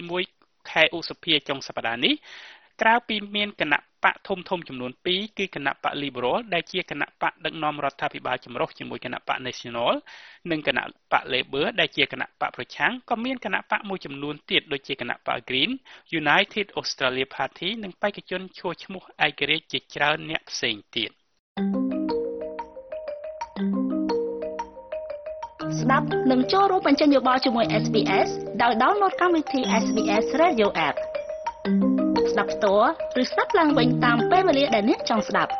[0.09, 2.13] 21ខែឧសភាចុងសប្តាហ៍នេះ
[2.81, 9.93] ក្រៅពីមានគណៈបកធំធំចំនួន2គឺគណៈបក Liberal ដែលជាគណៈបកដឹកនាំរដ្ឋាភិបាលចម្រុះជាមួយគណៈបក National
[10.51, 15.71] និងគណៈបក Labor ដែលជាគណៈបកប្រឆាំងក៏មានគណៈបកមួយចំនួនទៀតដូចជាគណៈបក Green
[16.21, 21.11] United Australia Party និងបេក្ខជនឈរឈ្មោះឯករាជ្យជាច្រើនអ្នកផ្សេងទៀត
[25.91, 28.29] ស្ដាប់និងចូលរួមបញ្ចេញយោបល់ជាមួយ SBS
[28.63, 30.95] ដោយ download កម្មវិធី SBS Radio App
[32.31, 35.51] ស្ដាប់ផ្ទាល់ឬស្ដាប់ឡើងវិញតាមពេលវេលាដែលអ្នកចង់ស្ដាប់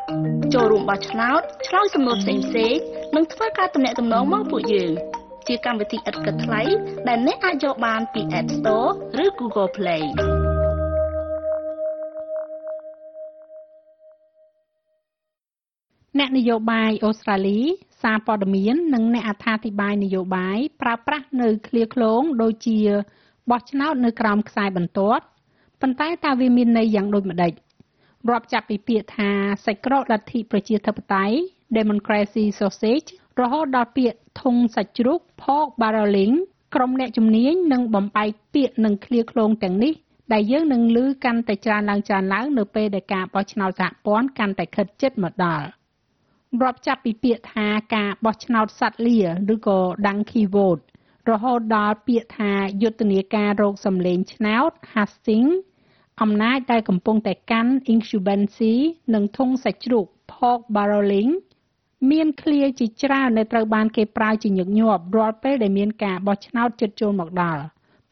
[0.54, 2.80] ចូលរួមបោះឆ្នោតឆ្លើយសំណួរផ្សេងៗ
[3.16, 4.92] និងធ្វើការទំនាក់ទំនងមកពួកយើង
[5.48, 6.62] ជាកម្មវិធីឥតគិតថ្លៃ
[7.08, 8.90] ដែលអ្នកអាចយកបានពី App Store
[9.24, 10.02] ឬ Google Play
[16.18, 17.60] អ្នកនយោបាយអូស្ត្រាលី
[18.02, 22.78] សារព័ត៌មាន និងអ្នកអត្ថាធិប្បាយនយោបាយប្រើប្រាស់នៅឃ្លាឃ្លោងដូចជា
[23.50, 25.24] បោះឆ្នោតនៅក្រោមខ្សែបន្ទាត់
[25.80, 27.52] ប៉ុន្តែតើវាមានន័យយ៉ាងដូចម្ដេច
[28.30, 29.30] រាប់ចាប់ពីពាក្យថា
[29.66, 31.36] សាច់ក្រកលទ្ធិប្រជាធិបតេយ្យ
[31.76, 33.08] Democracy Sausage
[33.40, 36.36] រហូតដល់ពាក្យធុងសាច់ជ្រូក Pork Barreling
[36.74, 39.94] ក្រុមអ្នកជំនាញនឹងបំបែកពាក្យនិងឃ្លាឃ្លោងទាំងនេះ
[40.32, 45.66] ដែលយើងនឹងឮកាន់តែច្រើនឡើងច្រើនឡើងនៅពេលដែលការបោះឆ្នោតសហព័ន្ធកាន់តែខិតជិតមកដល់។
[46.60, 49.20] រាប់ចាប់ពីពាក្យថាការបោះឆ្នោតសត្វលា
[49.54, 50.82] ឬក៏ donkey vote
[51.30, 55.54] រហូតដល់ពាក្យថាយុទ្ធនាការរោគសម្លេងឆ្នោត Hastings
[56.22, 58.74] អំណាចដែលកំពុងតែកាន់ incumbency
[59.14, 61.32] និងធុងសាច់ជ្រូក pork barreling
[62.10, 67.62] មានឃ្លាជាច្រើនដែលត្រូវបានគេប្រើជាញឹកញាប់រាល់ពេលដែលមានការបោះឆ្នោតជិតចូលមកដល់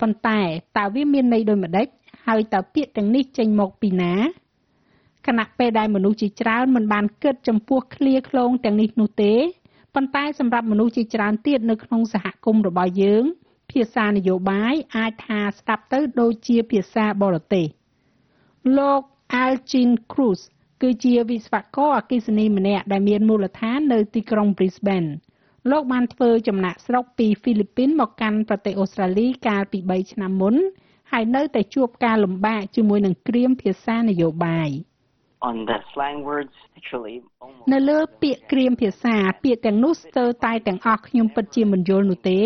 [0.00, 0.40] ប៉ុន្តែ
[0.79, 1.87] តើវាមានន័យដូចម្ដេច
[2.26, 4.12] ហើយតើពាក្យទាំងនេះចេញមកពីណា
[5.26, 9.35] ខណៈពេលដែលមនុស្សជាច្រើនមិនបានគិតចំពោះឃ្លាឃ្លោងទាំងនេះនោះទេ
[9.94, 13.24] ប៉ុន្តែសម្រាប់មនុស្សជាច្រើនទៀតនៅក្នុងសហគមន៍របស់យើង
[13.70, 17.66] ភាសានយោបាយអាចថាស្ដាប់ទៅដូចជាភាសាបរទេស
[18.78, 19.00] លោក
[19.44, 20.40] Algin Cruz
[20.83, 25.11] គឺជាវិស្វករអគ្គិសនីម្នាក់ដែលមានមូលដ្ឋាននៅទីក្រុង Brisbane
[25.70, 30.54] លោកបានធ្វើចំណាក់ស្រុកពីហ្វីលីពីនមកកាន់ប្រទេសអូស្ត្រាលីកាលពី3ឆ្នាំមុន
[31.12, 34.70] ហើយនៅតែជួបការលំបាកជាមួយនឹងគ្រាមភាសានយោបាយ
[35.48, 37.16] on the slang words actually
[37.72, 42.40] នៅលើពាក្យគ្រាមភាសា ពាក្យទាំងនោះស្ទើរតែទាំងអស់ខ្ញុំពិតជាមិនយល់នោះទេ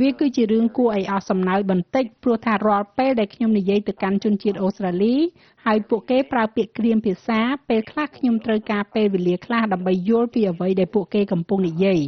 [0.00, 5.16] វាគឺជារឿងគួរឲ្យអស់សំណើចបន្តិចព្រោះថារាល់ពេលដែលខ្ញុំនិយាយទៅកាន់ជនជាតិអូស្ត្រាលី
[5.64, 12.00] ហើយពួកគេប្រើពាក្យគ្រាមភាសាពេលខ្លះខ្ញុំត្រូវការពេលវេលាខ្លះដើម្បីយល់ពីអ្វីដែលពួកគេកំពុងនិយាយ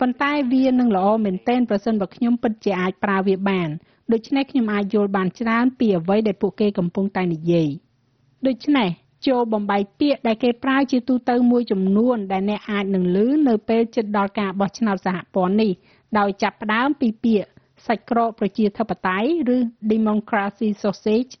[0.00, 3.68] ប៉ុន្តែវានឹងល្អមែនទែនប្រសិនបើខ្ញុំពិតជាអាចប្រើវាបាន
[4.12, 7.68] ដូច្នេះខ្ញុំអាចយល់បានច្រើនពីអ្វីដែលពួកគេកំពុងតែនិយាយ
[8.46, 8.88] ដូច្នេះ
[9.26, 15.72] ចូលបំបីពាក្យដែលគេប្រើជាទូទៅមួយចំនួន ដែលអ្នកអាចនឹងឮនៅពេលជិតដល់ការបោះឆ្នោតសហព័ន្ធនេះ
[16.18, 17.48] ដោយចាប់ផ្ដើមពីពាក្យ
[17.86, 19.56] សាច់ក្រកប្រជាធិបតេយ្យឬ
[19.92, 21.32] democracy sausage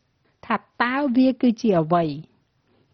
[0.46, 2.04] ថាតើវាគឺជាអ្វី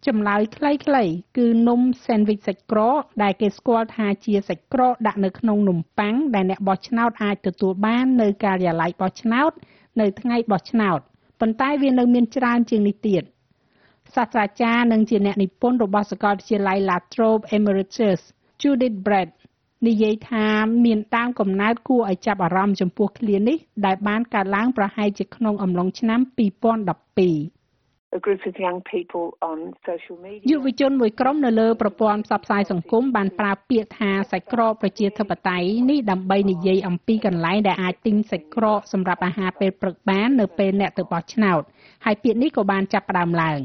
[0.07, 9.51] ចម្លើយខ្លីៗគឺនំ sandwich សាច់ក្រកដែលគេស្គាល់ថាជាសាច់ក្រកដាក់នៅក្នុងនំប៉័ងដែលអ្នកបោះឆ្នោតអាចទទួលបាននៅការិយាល័យបោះឆ្នោត
[9.99, 10.99] នៅថ្ងៃបោះឆ្នោត
[11.39, 13.23] ប៉ុន្តែវានៅមានច្រើនជាងនេះទៀត
[14.15, 18.19] សាស្ត្រាចារ្យនិងជាអ្នកនិពន្ធរបស់សាកលវិទ្យាល័យ La Trobe Emeritus
[18.61, 19.29] Judith Brett
[19.87, 20.45] និយាយថា
[20.85, 27.59] មានតាមកំណើតគួរឲ្យចាប់អារម្មណ៍ចំពោះឃ្លានេះដែលបានកើតឡើងប្រហែលជាក្នុងអំឡុងឆ្នាំ2012
[28.17, 41.61] a group of young people on social media យុវជនមួយក្រុមនៅលើប្រព័ន្ធផ្សព្វផ្សាយសង្គមបានប្រើពាក្យថាសាច់ក្រកប្រជាធិបតេយ្យនេះដើម្បីនិយាយអំពីកន្លែងដែលអាចទិញសាច់ក្រកសម្រាប់អាហារពេលព្រឹកបាននៅពេលអ្នកទៅបោះឆ្នោត
[42.05, 43.59] ហើយពាក្យនេះក៏បានចាប់ផ្ដើមឡើង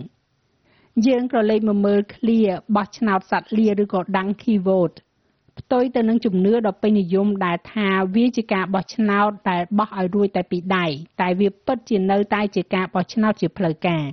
[1.06, 2.40] យើងក៏លេខមកមើលឃ្លា
[2.76, 4.96] បោះឆ្នោតសត្វលាឬក៏ donkey vote
[5.58, 10.86] ផ្ទុយទៅនឹងជំនឿដ៏ពេញនិយមដែលថាវាជាការបោះឆ្នោតដែលបោះឲ្យរួចតែពីដៃ
[11.20, 14.04] តែវាពិតជានៅតែជាការបោះឆ្នោតជាផ្លូវការ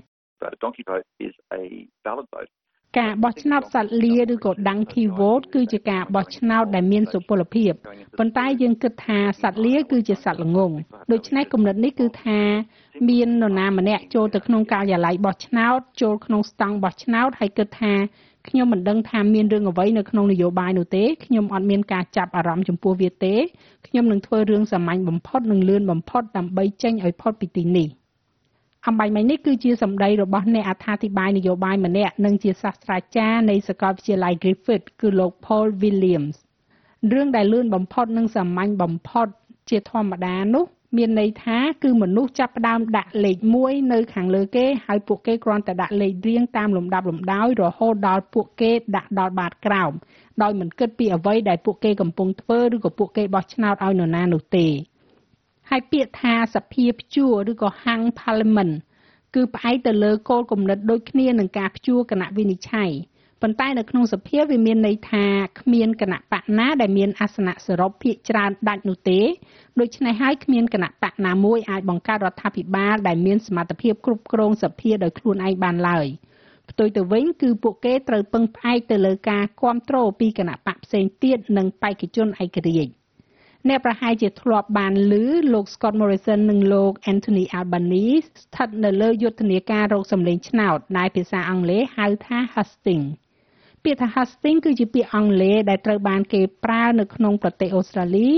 [0.41, 0.54] vote.
[0.54, 2.50] A donkey vote is a ballot vote.
[2.99, 7.71] ការបោះឆ្នោតសត្វលាឬក៏ donkey vote គឺជាការបោះឆ្នោតដែលមានសុពលភាព
[8.17, 10.71] ប៉ុន្តែយើងគិតថាសត្វលាគឺជាសត្វល្ងង
[11.12, 12.39] ដូច្នេះគំនិតនេះគឺថា
[13.10, 17.93] មាននរណាម្នាក់ចូលទៅក្នុងការិយាល័យបោះឆ្នោតចូលក្នុងស្តង់បោះឆ្នោតហើយគិតថា
[18.47, 23.36] ខ្ញុំមិនដឹងថាមានរឿងអ្វីនៅក្នុងនយោបាយនោះទេខ្ញុំអត់មានការចាប់អារម្មណ៍ចំពោះវាទេ
[23.88, 27.89] ខ្ញុំនឹងធ្វើរឿងសាមញ្ញបំផុតនិងលឿនបំផុតដើម្បីចេញឲ្យផុតពីទីនេះ។
[28.88, 36.36] អំបញ្ញមិញនេះគឺជាសម្ដីរបស់អ្នកអត្ថាធិប្បាយនយោបាយម្នាក់និងជាសាស្ត្រាចារ្យនៃសាកលវិទ្យាល័យ Griffith គឺលោក Paul Williams
[37.12, 39.28] រឿងដែលលឿនបំផុតនិងសាមញ្ញបំផុត
[39.70, 40.65] ជាធម្មតានោះ
[40.98, 49.91] មានន័យថាគឺមនុស្សចាប់ផ្ដើមដាក់លេខ1នៅខាងលើគេហើយពួកគេគ្រាន់តែដាក់លេខរៀងតាមលំដាប់លំដោយរហូតដល់ពួកគេដាក់ដល់បាតក្រោម
[50.41, 54.67] ដោយមិនគិតពីអ្វីដែលពួកគេកំពុងធ្វើឬក៏ពួកគេបោះឆ្នោតឲ្យនរណានោះទេ
[55.74, 58.74] ហើយពាក្យថាសភាព្យួរឬក៏ hang parliament
[59.36, 62.92] គឺផ្អែកទៅលើគោលគំនិតដូចគ្នានឹងការព្យួរគណៈវិនិច្ឆ័យ
[63.42, 65.26] ប៉ុន្តែនៅក្នុងសភាវាមានន័យថា
[65.60, 69.20] គ្មានគណៈបកណាដែលមានអាសនៈសរុបភាគច្រើនដាច់នោះទេ
[69.80, 76.08] ដូច្នេះហើយគ្មានគណៈបកណាមួយអាចបង្កើតរដ្ឋាភិបាលដែលមានសមត្ថភាពគ្រប់គ្រងសភាដោយខ្លួនឯងបានឡើយ
[76.70, 83.01] ផ្ទុយទៅវិញគឺពួកគេត្រូវពឹងផ្អែកទៅលើការគ្រប់គ្រងពីគណៈបកផ្សេងទៀតនិងបេក្ខជនឯករាជ្យ
[83.69, 85.13] អ្នកប្រហែលជាធ្លាប់បានឮ
[85.54, 93.10] លោក Scott Morrison និងលោក Anthony Albanese ស្ថិតនៅលើយុទ្ធនាការរកសម្លេងឆ្នោតដែលភាសាអង់គ្លេសហៅថា hustings
[93.84, 98.30] ពាក្យថា hustings គឺជាពាក្យអង់គ្លេសដែលត្រូវបានគេប្រើនៅក្នុងប្រទេសអូស្ត្រាលី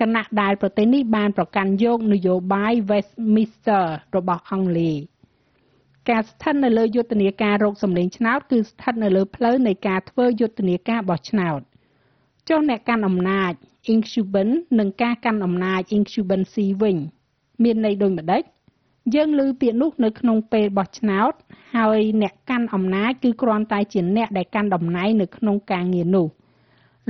[0.00, 3.84] គណៈដែលប្រទេសនេះបានប្រកាន់យកនយោបាយ Westminster
[4.16, 4.96] របស់អង់គ្លេស
[6.10, 11.60] ការស្ថិតនៅលើយុទ្ធនាការរកសម្លេងឆ្នោតគឺស្ថិតនៅលើផ្លូវនៃការធ្វើយុទ្ធនាការបោះឆ្នោត
[12.48, 13.52] ចុះអ្នកកាន់អំណាច
[13.92, 16.96] incumbent និងការកាន់អំណាច incumbency វិញ
[17.62, 18.42] មានន័យដូចម្ដេច
[19.14, 21.32] យើងឮពាក្យនោះនៅក្នុងពេលបោះឆ្នោត
[21.76, 26.26] ហើយអ្នកកាន់អំណាចគឺគ្រាន់តែជាអ្នកដែលកាន់តំណែងនៅក្នុងការងារនោះ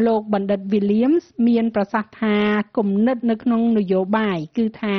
[0.06, 2.36] លោកបណ្ឌិត Williams មានប្រសាសន៍ថា
[2.76, 4.96] គំនិតនៅក្នុងនយោបាយគឺថា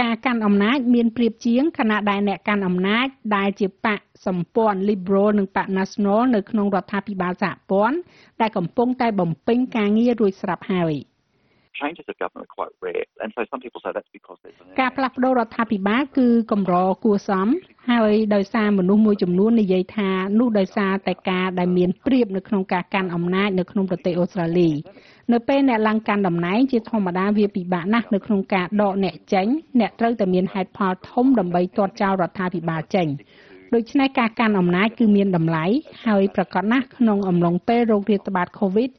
[0.00, 3.06] ការកាន់អំណាចមានប្រៀបជាងខណៈដែលអ្នកកាន់អំណាច
[3.36, 7.96] ដែលជាបកសម្ព័ន្ធ Liberal និងបក National នៅក្នុងរដ្ឋាភិបាលសហព័ន្ធ
[8.40, 10.94] ដែលកំពុងតែបំពេញការងាររួចស្រាប់ហើយ
[11.80, 17.48] changes of government are quite rare and so some people say that's because there's ការផ្លាស់ប្ដូររដ្ឋាភិបាលគឺកម្រគួរសម
[17.90, 24.70] ហើយដោយសារមនុស្សមួយចំនួននិយាយថានោះដោយសារតែការដែលមានព្រៀបនៅក្នុងការកាន់អំណាចនៅក្នុងប្រទេសអូស្ត្រាលី
[25.32, 29.46] នៅពេលអ្នកឡើងកាន់តំណែងជាធម្មតាវាពិបាកណាស់នៅក្នុងការដកអ្នកចេញ
[29.80, 33.08] អ្នកត្រូវតែមានហេតុផលធំដើម្បីទាត់ចោលរដ្ឋាភិបាលចេញ
[33.74, 35.64] ដូច្នេះការកាន់អំណាចគឺមានតម្លៃ
[36.06, 38.90] ហើយប្រកាសណាស់ក្នុងអំឡុងពេលโรគរាតត្បាត COVID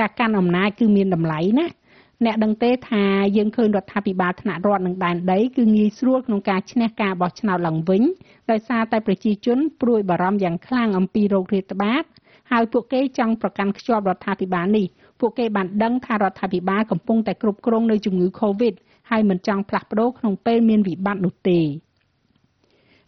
[0.00, 1.74] ការកាន់អំណាចគឺមានតម្លៃណាស់
[2.24, 3.04] អ្នកដឹងទេថា
[3.36, 8.02] យើងឃើញរដ្ឋាភិបាលថ្នាក់រដ្ឋនិងដែនដីគឺងាយស្រួលក្នុងការឈ្នះការបោះឆ្នោតឡើងវិញ
[8.50, 12.04] ដោយសារតែប្រជាជនព្រួយបារម្ភយ៉ាងខ្លាំងអំពីโรគរាតត្បាត
[12.52, 14.86] ហើយពួកគេចង់ប្រកាន់ខ្ជាប់រដ្ឋាភិបាលនេះ
[15.20, 18.74] ពួកគេបានដឹងថារដ្ឋាភិបាលកំពុងតែគ្រប់គ្រងនៅជំងឺ Covid
[19.10, 21.60] ហើយមិនចង់ផ្លាស់ប្ដូរក្នុងពេលមានវិបត្តិនោះទេ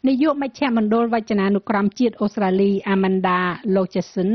[0.07, 3.39] នាយកមជ្ឈមណ្ឌលវចនានុក្រមជាតិអូស្ត្រាលី Amanda
[3.75, 4.31] Locheson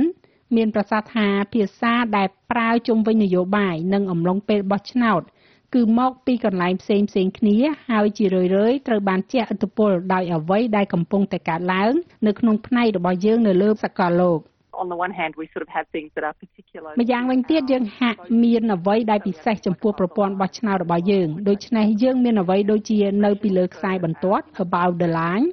[0.56, 5.22] មានប្រសាសន៍ថាភាសាដែលប្រើជុំវិញនយោបាយនិងអំឡុងពេលបោះឆ្នោត
[5.74, 7.58] គឺមកពីកន្លែងផ្សេងផ្សេងគ្នា
[7.90, 11.94] ហើយជារឿយៗត្រូវបានជះឥទ្ធិពលដោយអ្វីដែលកំពុងតែកើតឡើង
[12.28, 14.42] នៅក្នុងផ្នែករបស់យើងនៅលើសកលលោក។
[14.84, 25.10] on the one hand we sort of have things that are particular ម្យ៉ាងវិញទៀតយើងហាក់មានអ្វីដែលពិសេសចំពោះប្រព័ន្ធបោះឆ្នោតរបស់យើងដូច្នេះយើងមានអ្វីដូចជានៅពីលើខ្សែបន្ទាត់ above the
[25.20, 25.48] line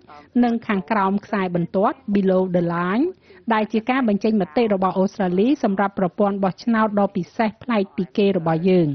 [0.44, 3.05] និងខាងក្រោមខ្សែបន្ទាត់ below the line
[3.52, 8.88] ដែលជាការបញ្ចេញមតិរបស់អូស្ត្រាលីសម្រាប់ប្រព័ន្ធបោះឆ្នោតដ៏ពិសេសប្លែកពីគេរបស់យើង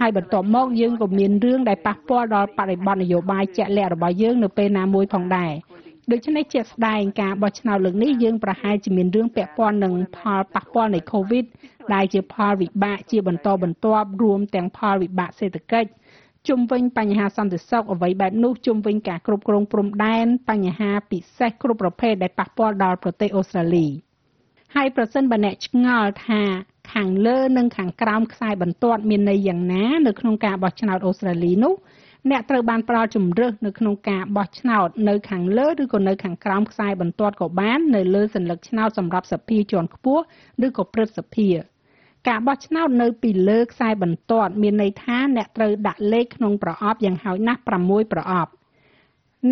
[0.00, 5.52] ហើយបន្ទាប់មកយើងក៏មានរឿងដែលប៉ះពាល់ដល់បរិបទនយោបាយជាក់លាក់របស់យើងនៅពេលណាមួយផងដែរ
[6.10, 11.44] ដូច្នេះជាក់ស្ដែងការបោះឆ្នោតលើកនេះយើងប្រហែលជាមានរឿងពាក់ព័ន្ធនឹងផលប៉ះពាល់នៃ COVID
[11.94, 15.88] ដែលជាផលវិបាកជាបន្តបន្ទាប់រួមទាំងផលវិបាកសេដ្ឋកិច្ច
[16.48, 23.86] ជុំវិញបញ្ហាសន្តិសុខអ្វីបែបនោះជុំវិញការគ្រប់គ្រងព្រំដែនបញ្ហាពិសេសគ្រប់ប្រភេទដែលប៉ះពាល់ដល់ប្រទេសអូស្ត្រាលី
[24.74, 26.42] ហើយប្រសិនបើអ្នកឆ្ងល់ថា
[26.92, 31.74] ខាងលើនិងខាងក្រោមខ្សែបន្ទាត់មានន័យយ៉ាងណានៅក្នុងការបោះឆ្នោតអូស្ត្រាលីនោះ
[32.30, 40.22] អ្នកត្រូវបានផ្ដល់ជំរើសនៅក្នុងការបោះឆ្នោតនៅខាងលើឬក៏នៅខាងក្រោមខ្សែបន្ទាត់ក៏បាននៅលើសញ្ញាឆ្នោតសម្រាប់សភាជាន់ខ្ពស់
[40.66, 41.48] ឬក៏ព្រឹទ្ធសភា
[42.28, 48.50] ការបោះឆ្នោតនៅពីលើខ្សែបន្ទាត់មានន័យថាអ្នកត្រូវដាក់លេខក្នុងប្រអប់យ៉ាងហោចណាស់6ប្រអប់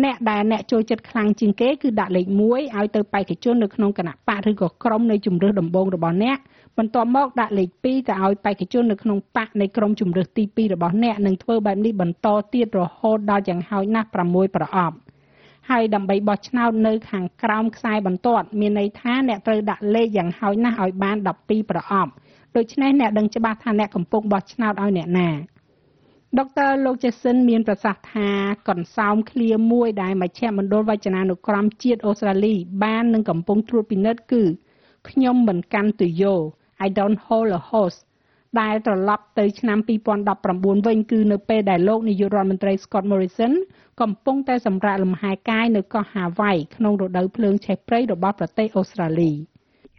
[0.03, 2.41] អ្នកដែលអ្នកចូលចិត្តខ្លាំងជាងគេគឺដាក់លេខ1
[2.77, 6.37] ឲ្យទៅបេក្ខជននៅក្នុងគណៈបកឬក៏ក្រុមនៃជំរឿសដំបូងរបស់អ្នក
[6.77, 14.95] បន្ទាប់មកដាក់លេខ2ទៅឲ្យបេក្ខជននៅក្នុងបកនៃក្រុមជំរឿសទី2របស់អ្នកនឹងធ្វើបែបនេះបន្តទៀតរហូតដល់យ៉ាងហោចណាស់6ប្រអប់
[15.69, 22.11] ហើយដើម្បីបោះឆ្នោតនៅខាងក្រោមខ្សែបន្ទាត់មានន័យថាអ្នកត្រូវដាក់លេខយ៉ាងហោចណាស់ឲ្យបាន12ប្រអប់
[22.57, 25.29] ដូច្នេះអ្នកដឹងច្បាស់ថាអ្នកកំពុងបោះឆ្នោតឲ្យអ្នកណា
[26.39, 28.29] ដុកទ័រលោកចេសិនមានប្រសាសន៍ថា
[28.69, 34.43] កន្សោមឃ្លាមួយដែលមជ្ឈមណ្ឌលវចនានុក្រមជាតិអូស្ត្រាលីបាននឹងកំពុងត្រួតពិនិត្យគឺ
[35.09, 36.35] ខ្ញុំមិនកាន់ទុយោ
[36.85, 37.99] I don't hold a horse
[38.59, 39.77] ដែលត្រឡប់ទៅឆ្នាំ
[40.31, 43.53] 2019វិញគឺនៅពេលដែលលោកនាយករដ្ឋមន្ត្រី Scott Morrison
[44.01, 49.31] កំពុងតែសម្រាកលំហែកាយនៅកោះ Hawaii ក្នុងរដូវភ្លើងឆេះព្រៃរបស់ប្រទេសអូស្ត្រាលី។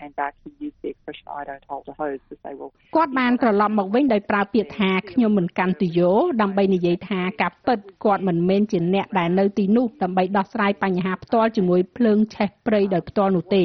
[0.03, 6.11] came back he used the expression I don't hold a hose to say well គាត់បានត្រឡប់មកវិញដោយប្រើពាក្យថាខ្ញុំមិនកាន់ទុយោ
[6.43, 13.65] ដើម្បីនិយាយថាការពិតគាត់មិនមែនជាអ្នកដែលនៅទីនោះដើម្បីដោះស្រាយបញ្ហាផ្ទាល់ជាមួយភ្លើងឆេះព្រៃដោយផ្ទាល់នោះទេ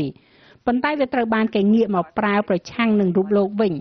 [0.66, 3.74] ប៉ុន្តែវាត្រូវបានគេងាកមកប្រើប្រឆាំងនឹងរូបលោកវិញ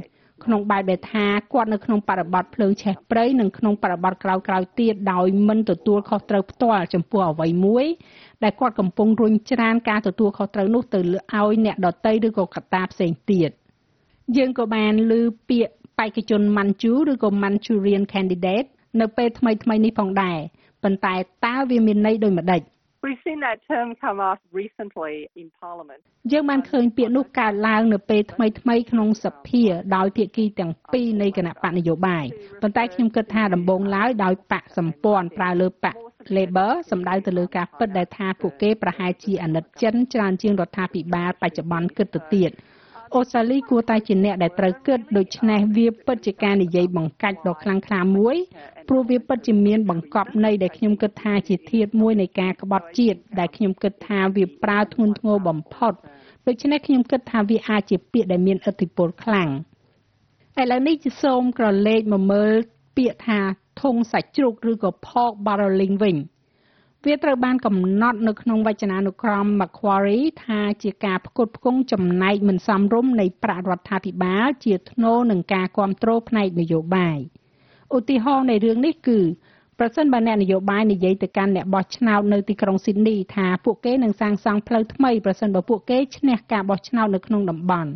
[0.44, 7.86] ក្នុងបែបដែលថាគាត់នៅក្នុងបរិបទភ្លើងឆេះព្រៃនិងក្នុងបរិបទក្រៅក្រៅទៀតដោយមិនទទួលខុសត្រូវផ្ទាល់ចំពោះអ្វីមួយ
[8.42, 13.50] ដែលគាត់កំពុងរុញច្រានការទទួលខុសត្រូវនោះទៅឲ្យអ្នកដតីឬក៏កត្តាផ្សេងទៀត
[14.36, 18.68] យើងក៏បានលើ ពាក្យបេក្ខជន Manchu ឬក៏ Manchurian candidate
[19.00, 20.38] នៅពេលថ្មីថ្មីនេះផងដែរ
[20.82, 21.14] ប៉ុន្តែ
[21.46, 22.62] តើវាមានន័យដូចម្ដេច
[23.04, 26.00] We've seen that term come up recently in Parliament.
[26.32, 29.64] យើងបានឃើញពាក្យនោះកើតឡើងនៅពេលថ្មីថ្មីក្នុងសភា
[29.96, 32.24] ដោយភាគីទាំងពីរនៃគណៈបកនយោបាយ
[32.62, 35.96] ប៉ុន្តែខ្ញុំគិតថាដំបូងឡើយដោយបកសម្ព័ន្ធប្រើលើបក
[36.36, 42.50] Labor សំដៅទៅលើការពិតដែលថាពួកគេប្រហែលជាអាណិតចិនច្រើនជាងរដ្ឋាភិបាលបច្ចុប្បន្នគិតទៅទៀត
[43.14, 48.36] អូស្ត្រាលីគួរតែជាអ្នកដែលត្រូវគិតដូច្នេះវាពិតជាការនិយាយបង្កាច់ដ៏ខ្លាំងក្លាមួយ
[48.88, 55.92] ព្រោះវាពិតជាមានបង្កប់ន័យដែលខ្ញុំគិតថាជាធាតុមួយនៃការក្បត់ជាតិដែលខ្ញុំគិតថាវាប្រើធ្ងន់ធ្ងរបំផុត
[56.46, 59.50] ដូច្នេះខ្ញុំគិតថាវាអាចជាពាក្យដែលមានឥទ្ធិពលខ្លាំង
[60.60, 62.52] ឥឡូវនេះជាសូមក្រឡេកមកមើល
[62.96, 63.40] ពាក្យថា
[63.82, 66.16] ធុងសាច់ជ្រូកឬក៏ pork barreling វិញ
[67.04, 77.18] វាត្រូវបានកំណត់នៅក្នុងវចនានុក្រម Macquarie ថាជាការផ្គត់ផ្គង់ចំណែកមិនសមរម្យនៃប្រាក់រដ្ឋាភិបាលជាថ្នូរនឹងការគ្រប់គ្រងផ្នែកនយោបាយ
[77.94, 79.20] ឧទាហរណ៍នៃរឿងនេះគឺ
[79.78, 87.90] ប្រសិនបើអ្នកនយោបាយនិយាយទៅកាន់អ្នកបោះឆ្នោតនៅទីក្រុងស៊ីដនីថាពួកគេនឹងសាងសង់ផ្លូវថ្មីប្រសិនបើពួកគេឈ្នះការបោះឆ្នោតនៅក្នុងតំបន់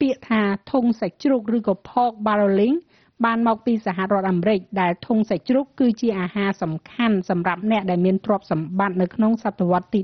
[0.00, 2.76] ពាក្យថាធុងសាច់ជ្រូកឬក៏ pork barreling
[3.24, 10.00] បានមកពីសហរដ្ឋអាមេរិកដែលធុងសាច់ជ្រូកគឺជាអាហារសំខាន់សម្រាប់អ្នកដែលមានទ្រព្យសម្បត្តិនៅក្នុងសតវត្សទី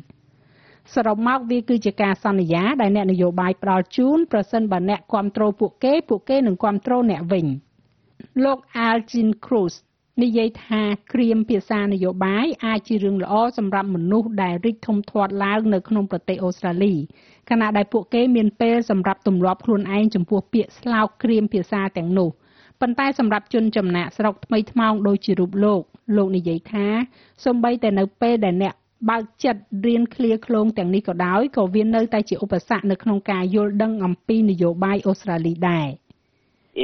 [0.00, 7.46] 19សរុបមកវាគឺជាការសន្យាដែលអ្នកនយោបាយផ្ដល់ជូនប្រសិនបើអ្នកគ្រប់គ្រងពួកគេពួកគេនឹងគ្រប់គ្រងអ្នកវិញ
[8.44, 9.74] លោក Algin Cruz
[10.22, 16.94] និយាយថាក្រៀមភាសានយោបាយអាចជារឿងល្អសម្រាប់មនុស្សដែលរីកធំធាត់ឡើងនៅក្នុងប្រទេសអូស្ត្រាលី
[17.50, 22.28] ខណៈដែលពួកគេមានពេលសម្រាប់ទម្លាប់ខ្លួនឯងចំពោះពាក្យស្លោកក្រៀមភាសាទាំងនោះ
[22.80, 25.80] ប៉ុន្តែសម្រាប់ជនចំណាក់ស្រុកថ្មីថ្មោងដូចជារូបលោក
[26.16, 26.86] លោកនិយាយថា
[27.44, 28.74] សូម្បីតែនៅពេលដែលអ្នក
[29.10, 35.88] បើកចិត្តរៀនឃ្លាឃ្លោងទាំងនេះក៏ដោយក៏វានៅតែជាឧបសគ្គនៅក្នុងការយល់ដឹងអំពីនយោបាយអូស្ត្រាលីដែរ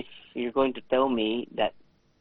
[0.00, 1.28] If you're going to tell me
[1.60, 1.72] that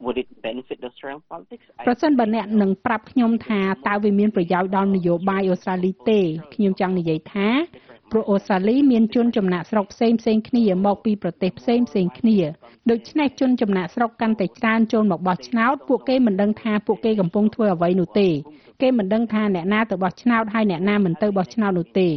[0.04, 6.20] would it benefit the Australian politics ប្រសិនបើអ្នកនឹងប្រាប់ខ្ញុំថាតើវាមានប្រយោជន៍ដល់នយោបាយអូស្ត្រាលីទេ
[6.54, 7.48] ខ្ញុំចង់និយាយថា
[8.10, 12.38] ព្រោះអូស្ត្រាលីមានជនចំណាក់ស្រុកផ្សេងផ្សេងគ្នាមកពីប្រទេសផ្សេងផ្សេងគ្នា
[12.90, 18.28] ដូច្នេះជនចំណាក់ស្រុកកាន់តែច្រើនចូលមកបោះឆ្នោតពួកគេមិនដឹងថាពួកគេកំពុងធ្វើអ្វីនោះទេ
[18.82, 22.08] គេមិនដឹងថាអ្នកណាទៅបោះឆ្នោតហើយអ្នកណាមិនទៅបោះឆ្នោតនោះទេ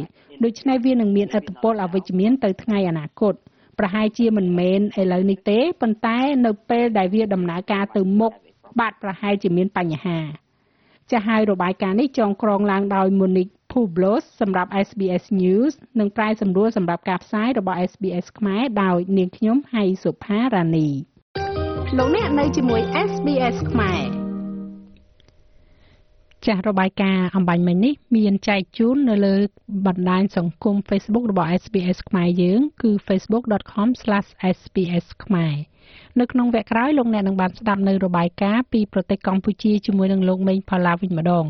[0.44, 3.34] ដូច្នេះវានឹងមានឥទ្ធិពលអវិជ្ជមានទៅថ្ងៃអនាគត
[3.78, 8.32] ប្រហែលជាមិនមែនឥឡូវនេះទេប៉ុន្តែនៅពេលដែលវាដំណើរការទៅមុខ
[8.78, 10.18] បាទប្រហែលជាមានបញ្ហា
[11.10, 20.88] ចាស់ហើយរបាយការណ៍នេះចងក្រងឡើងដោយ Monique Publos សម្រាប់ SBS News និងប្រាយសម្រួលសម្រាប់ការផ្សាយរបស់ SBS ខ្មែរដោយនាងខ្ញុំហៃសុផារ៉ានី
[21.96, 24.13] លោកអ្នកនៅជាមួយ SBS ខ្មែរ
[26.46, 29.36] ចាស់របាយការណ៍អំបញ្ញមិញនេះមានចែកជូននៅលើ
[29.86, 35.54] បណ្ដាញសង្គម Facebook របស់ SBS ខ្មែរយើងគឺ facebook.com/sbs ខ្មែរ
[36.20, 41.44] នៅក្នុងវគ្គក្រោយលោកអ្នកនឹងបានស្ដាប់នៅរបាយការណ៍ពីប្រទេសកម្ពុជាជាមួយនឹងលោកមេងផល្លាវិញម្ដង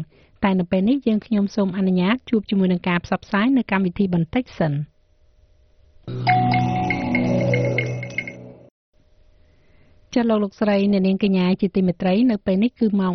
[0.44, 4.72] តែនៅពេលនេះយើងខ្ញុំសូមអនុញ្ញាតជួបជាមួយនឹងការផ្សព្វផ្សាយនៅកម្មវិធីបន្តិចសិន
[10.14, 13.14] ចាលោកលោកស្រីអ្នកនាងកញ្ញាជាទីមេត្រីនៅពេលនេះគឺម៉ោង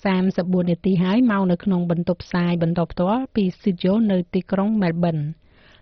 [0.00, 5.24] 3:34នាទីហើយមកនៅក្នុងបន្ទប់ផ្សាយបន្តផ្ទាល់ពី Studio នៅទីក្រុង Melbourne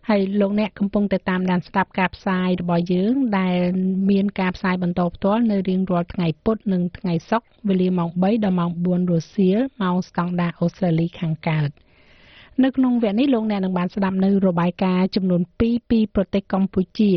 [0.09, 3.57] ហើយលោកអ្នកកំពុងតែតាមដានស្ដាប់ការផ្សាយរបស់យើងដែល
[4.11, 11.71] មានការផ្សាយបន្តផ្ទាល់នៅរៀងរាល់ថ្ងៃពុធនិងថ្ងៃសុក្រវេលាម៉ោង3ដល់ម៉ោង4រសៀលម៉ោងស្តង់ដារអូស្ត្រាលីខាងកើត
[12.65, 17.13] នៅក្នុងវគ្គនេះលោកអ្នកនឹងបានស្ដាប់នៅរបាយការណ៍ចំនួន2ពីប្រទេសកម្ពុជា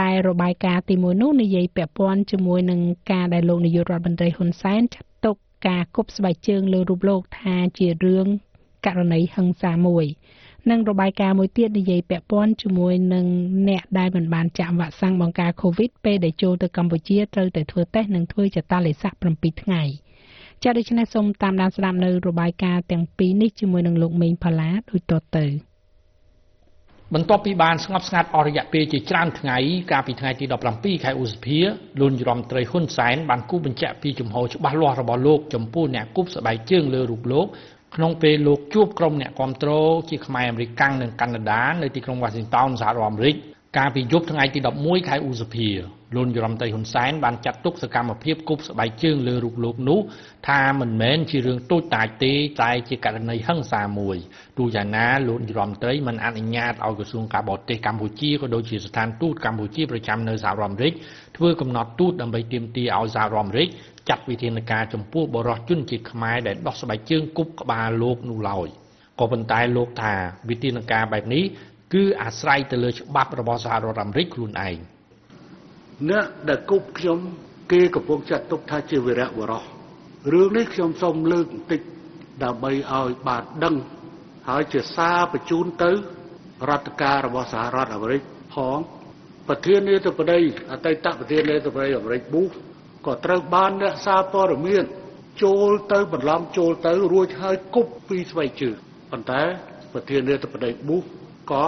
[0.00, 5.36] ដែលរបាយការណ៍ទី1នោះនិយាយពាក់ព័ន្ធជាមួយនឹងការដែលលោកនាយករដ្ឋមន្ត្រីហ៊ុនសែនចាត់ទុក
[5.68, 8.26] ការគប់ស្បែកជើងលើរូបលោកថាជារឿង
[8.86, 10.06] ករណីហិង្សាមួយ
[10.70, 13.26] និងរបាយការណ៍មួយទៀតនិយាយពាក់ព័ន្ធជាមួយនឹង
[13.68, 19.82] អ្នកដែលមិនបានចាក់វ៉ាក់សាំងបង្ការ COVID ពេលដែលចូលទៅកម្ពុជាត្រូវតែធ្វើតេស្តនិងធ្វើចតាឡេសាក់7ថ្ងៃ
[20.62, 25.69] ចា៎ដូច្នេះសូមតាមដានស្ដាប់នៅរបាយការណ៍ទាំងពីរនេះជាមួយនឹងលោកមេងផល្លាដូចតទៅ
[27.14, 29.56] បន្ទាប់ពីបានស្ងប់ស្ងាត់អស់រយៈពេលជាច្រើនថ្ងៃ
[29.92, 30.44] កាលពីថ្ងៃទី
[30.74, 31.58] 17ខែឧសភា
[32.00, 37.46] លោកយមត្រីហ៊ុនសែនបានគូបញ្ជាក់ពីចំហច្បាស់លាស់របស់លោកចំពោះអ្នកគប់ស្បែកជើងលើរូបលោក
[37.96, 43.34] ក្នុងពេលលោកជួបក្រុមអ្នកគ្រប់គ្រងជាខ្មែរអាមេរិកាំងនិងកាណាដានៅទីក្រុង Washington សហរដ្ឋអាមេរិក
[43.76, 45.68] កាលពីយប់ថ្ងៃទី11ខែឧសភា
[46.16, 50.00] លោកយរដ្ឋមន្ត្រីហ៊ុនសែនបានចាត់ទុកសកម្មភាពគប់ស្បែកជើងលើរូបលោកនោះ
[50.48, 54.16] ថាមិនមែនជារឿងតូចតាចទេតែជាករណីហិង្សាមួយ
[54.58, 60.92] ទោះយ៉ាងណាលោករដ្ឋមន្ត្រីមិនអនុញ្ញាតឲ្យក្រសួងការបរទេសកម្ពុជាក៏ដូចជាស្ថានទូតកម្ពុជាប្រចាំនៅសហរដ្ឋអាមេរិក
[61.36, 63.68] ធ្វើកំណត់ទូតដើម្បីទាមទារឲ្យសហរដ្ឋអាមេរិក
[64.08, 68.68] ចាត់វិធានការចំពោះបរិសុទ្ធជនជាតិខ្មែរដែលដោះស្បែកជើងគប់ក្បាលលោកនោះឡើយ
[69.20, 70.14] ក៏ប៉ុន្តែលោកថា
[70.50, 71.44] វិធានការបែបនេះ
[71.94, 74.78] គឺអាស្រ័យទៅលើច្បាប់របស់សហរដ្ឋអាមេរិកខ្លួនឯង
[76.08, 77.18] អ្នកដែលគប់ខ្ញុំ
[77.72, 79.64] គេកំពុងចាត់ទុកថាជាវីរៈបរោះ
[80.32, 81.80] រឿងនេះខ្ញុំសូមលើកបន្តិច
[82.44, 83.76] ដើម្បីឲ្យបានដឹង
[84.48, 85.90] ហើយជាសារបញ្ជូនទៅ
[86.68, 88.22] រដ្ឋការរបស់សហរដ្ឋអាមេរិក
[88.54, 88.78] ផង
[89.48, 90.40] ប្រធានាធិបតី
[90.72, 92.50] អតីតប្រធានាធិបតីអាមេរិកប៊ូស
[93.06, 94.84] ក៏ត្រូវបានអ្នកសារព័ត៌មាន
[95.42, 98.76] ចូលទៅបន្លំចូលទៅរួចហើយគប់ពីស្បែកជើង
[99.10, 99.42] ប៉ុន្តែ
[99.92, 101.04] ប្រធានាធិបតីប៊ូស
[101.52, 101.66] ក៏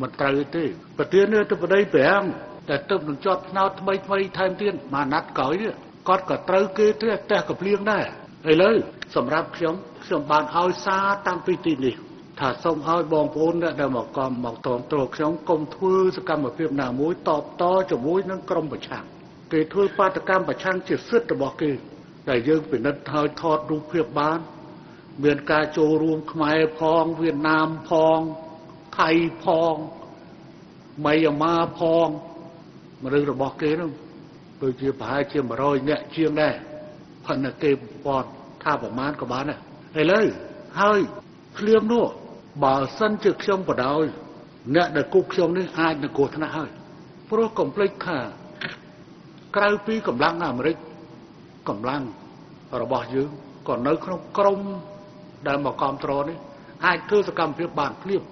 [0.00, 0.64] មិនត្រូវទេ
[0.98, 2.24] ប្រធានាធិបតីប្រាំង
[2.68, 5.72] តែទៅនឹងជាប់ថ្នោតថ្មីថ្មីថែមទៀតមួយណាត់ក្រោយនេះ
[6.08, 8.04] គាត់ក៏ត្រូវគេទេផ្ទះកំភ្លៀងដែរ
[8.50, 8.76] ឥឡូវ
[9.16, 11.94] សម្រាប់ខ្ញុំខ្ញុំបានឲ្យសារតាំងពីទីនេះ
[12.40, 19.04] ថាសូមឲ្យបងប្អូនអ្នកដែលមកកំមកតងត្រខ្ញុំកុំធ្វើសកម្មភាពណាមួយតបតជាមួយនឹងក្រុមប្រឆាំង
[19.52, 21.70] គេធ្វើបាតកម្មប្រឆាំងជាសិទ្ធិរបស់គេ
[22.28, 24.38] ដែលយើងពិនិត្យហើយថតរូបភាពបាន
[25.24, 28.18] មានការចូលរួមខ្មែរផងវៀតណាមផង
[28.98, 29.10] ថៃ
[29.44, 29.74] ផង
[31.04, 32.08] មីយ៉ាម៉ាផង
[33.02, 33.90] មនុស្សរបស់គេនោះ
[34.62, 36.54] ដូចជាប្រហែលជា100នាក់ជាងដែរ
[37.26, 37.70] ផនគេ
[38.04, 38.28] ព័ន្ធ
[38.62, 39.58] ថាប្រមាណក៏បានដែរ
[40.00, 40.26] ឥឡូវ
[40.80, 41.00] ហើយ
[41.56, 42.04] ភ្លាមនោះ
[42.64, 44.06] បើសិនជាខ្ញុំបដ ாய்
[44.74, 46.70] អ្នកដែលគប់ខ្ញុំនេះអាចនឹងគ្រោះថ្នាក់ហើយ
[47.30, 48.18] ព្រោះកុំភ្លេចថា
[49.56, 50.76] ក្រៅពីកម្លាំងអាមេរិក
[51.68, 52.02] កម្លាំង
[52.82, 53.30] របស់យើង
[53.68, 54.60] ក៏នៅក្នុងក្រម
[55.46, 56.38] ដែលមកគ្រប់គ្រងនេះ
[56.86, 58.22] អាចធ្វើសកម្មភាពបានភ្លាម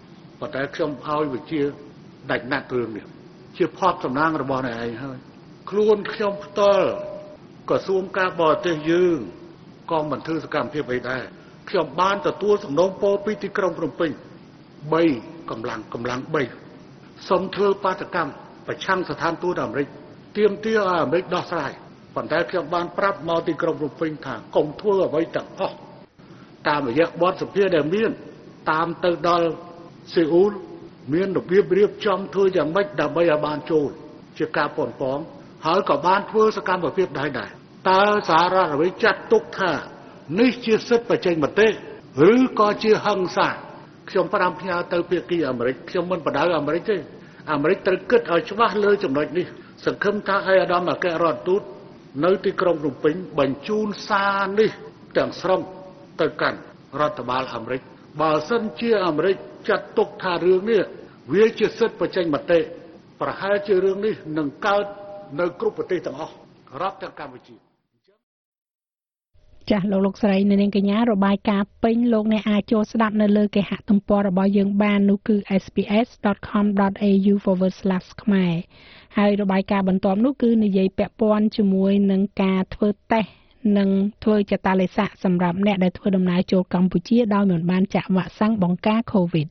[0.41, 1.61] ប៉ុន្តែខ្ញុំឲ្យវិជា
[2.31, 3.07] ដាច់ណាត់រឿងនេះ
[3.57, 5.19] ជាផតសំណាងរបស់អ្នកឯងហើយ
[5.71, 6.89] ខ្លួនខ្ញុំផ្ទាល់
[7.69, 9.19] ក្រសួងការបរទេសយើង
[9.91, 11.23] ក៏មិនធ្វើសកម្មភាពអីដែរ
[11.71, 14.11] ខ្ញុំបានទទួលសំណូមពរពីទីក្រុងភ្នំពេញ
[14.81, 16.21] 3កម្លាំងកម្លាំង
[16.75, 18.33] 3សូមធ្វើបាតកម្ម
[18.67, 19.89] ប្រឆាំងស្ថានទូតអាមេរិក
[20.37, 21.73] ទាមទារឲ្យអាមេរិកដោះស្រាយ
[22.15, 25.77] ប៉ុន្តែខ្ញុំបានប្រាប់មកទីក្រុងភ្នំពេញថាកុំធ្វើអ្វីទាំងអស់
[26.69, 28.11] តាមរយៈបទសភាដែលមាន
[28.71, 29.47] តាមទៅដល់
[30.15, 30.53] សេអ៊ូល
[31.13, 33.89] មានរបៀបរៀបចំធ្វើយ៉ាងម៉េចដើម្បីឲ្យបានចូល
[34.39, 35.19] ជាការប៉ុនប៉ង
[35.67, 37.51] ហើយក៏បានធ្វើសកម្មភាពដែរដែរ
[37.91, 39.73] តើសហរដ្ឋអាមេរិកចាត់ទុកថា
[40.41, 41.69] នេះជាសិទ្ធិបច្ចេកមតិ
[42.33, 43.49] ឬក៏ជាហិង្សា
[44.11, 46.97] ខ្ញុំប្រាំផ្ញើទៅភាគីអាមេរិកខ្ញុំមិនបដៅអាមេរិកទេ
[47.53, 49.47] អាមេរិកត្រូវគិតឲ្យច្បាស់លើចំណុចនេះ
[49.85, 51.63] សង្ឃឹមថាអេអាដាមអគ្គរដ្ឋទូត
[52.25, 54.71] នៅទីក្រុងភ្នំពេញបញ្ជូនសារនេះ
[55.17, 55.61] ទាំងស្រុង
[56.21, 56.59] ទៅកាន់
[57.01, 57.83] រដ្ឋបាលអាមេរិក
[58.21, 59.37] បើសិនជាអាមេរិក
[59.69, 60.83] ចាត់ទុកថារឿងនេះ
[61.33, 62.59] វាជាសិទ្ធិបច្ចេកមតិ
[63.21, 64.85] ប្រហែលជារឿងនេះនឹងកើត
[65.41, 66.35] នៅគ្រប់ប្រទេសទាំងអស់
[66.81, 67.57] រាប់ទាំងកម្ពុជា
[69.71, 77.35] ចាស់លោកលោកស្រីនៅនាងកញ្ញារបាយការណ៍ពេញលោកអ្នកអាចចូលស្ដាប់នៅលើគេហទំព័ររបស់យើងបាននោះគឺ sps.com.au/
[78.23, 78.55] ខ្មែរ
[79.19, 83.40] ហើយរបាយការណ៍បន្ទាប់នោះគឺនិយាយពាក់ព័ន្ធជាមួយនឹងការធ្វើតេស្ត
[83.79, 83.89] និង
[84.25, 89.49] ធ្វើចតាឡេស័កសម្រាប់អ្នកដែលធ្វើដំណើរចូលកម្ពុជាដោយមិនបានចាក់វ៉ាក់សាំងបង្ការ COVID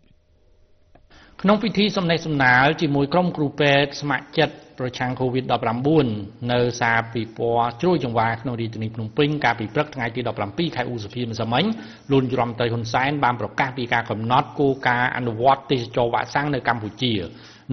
[1.42, 11.64] ក្នុងពិធីសំណេះសំណាលជាមួយក្រុមគ្រូពេទ្យស្ម័គ្រចិត្តប្រឆាំង COVID-19 នៅសាលពិព័រណ៍ជ្រោយចង្វាក្នុងរាជធានីភ្នំពេញកាលពីព្រឹកថ្ងៃទី17ខែឧសភាម្សិលមិញ
[12.12, 17.14] លោកយមត្រីហ៊ុនសែនបានប្រកាសពីការកំណត់គោលការណ៍អនុវត្តទេសចរវ៉ាក់សាំងនៅកម្ពុជា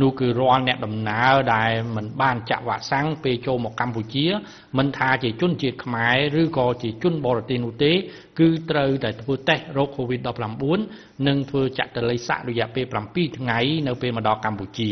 [0.01, 4.27] នោះគឺរាល់អ្នកដំណើរដែលមិនបានចាក់វ៉ាក់សាំងពេលចូលមកកម្ពុជា
[4.79, 7.93] មិនថាជាជនជាតិខ្មែរឬក៏ជាជនបរទេសនោះទេ
[8.39, 14.91] គឺត្រូវតែធ្វើតេស្តរោគ COVID-19 និងធ្វើចតល័យស័ករយៈពេល7ថ្ងៃនៅពេលមកដល់កម្ពុជា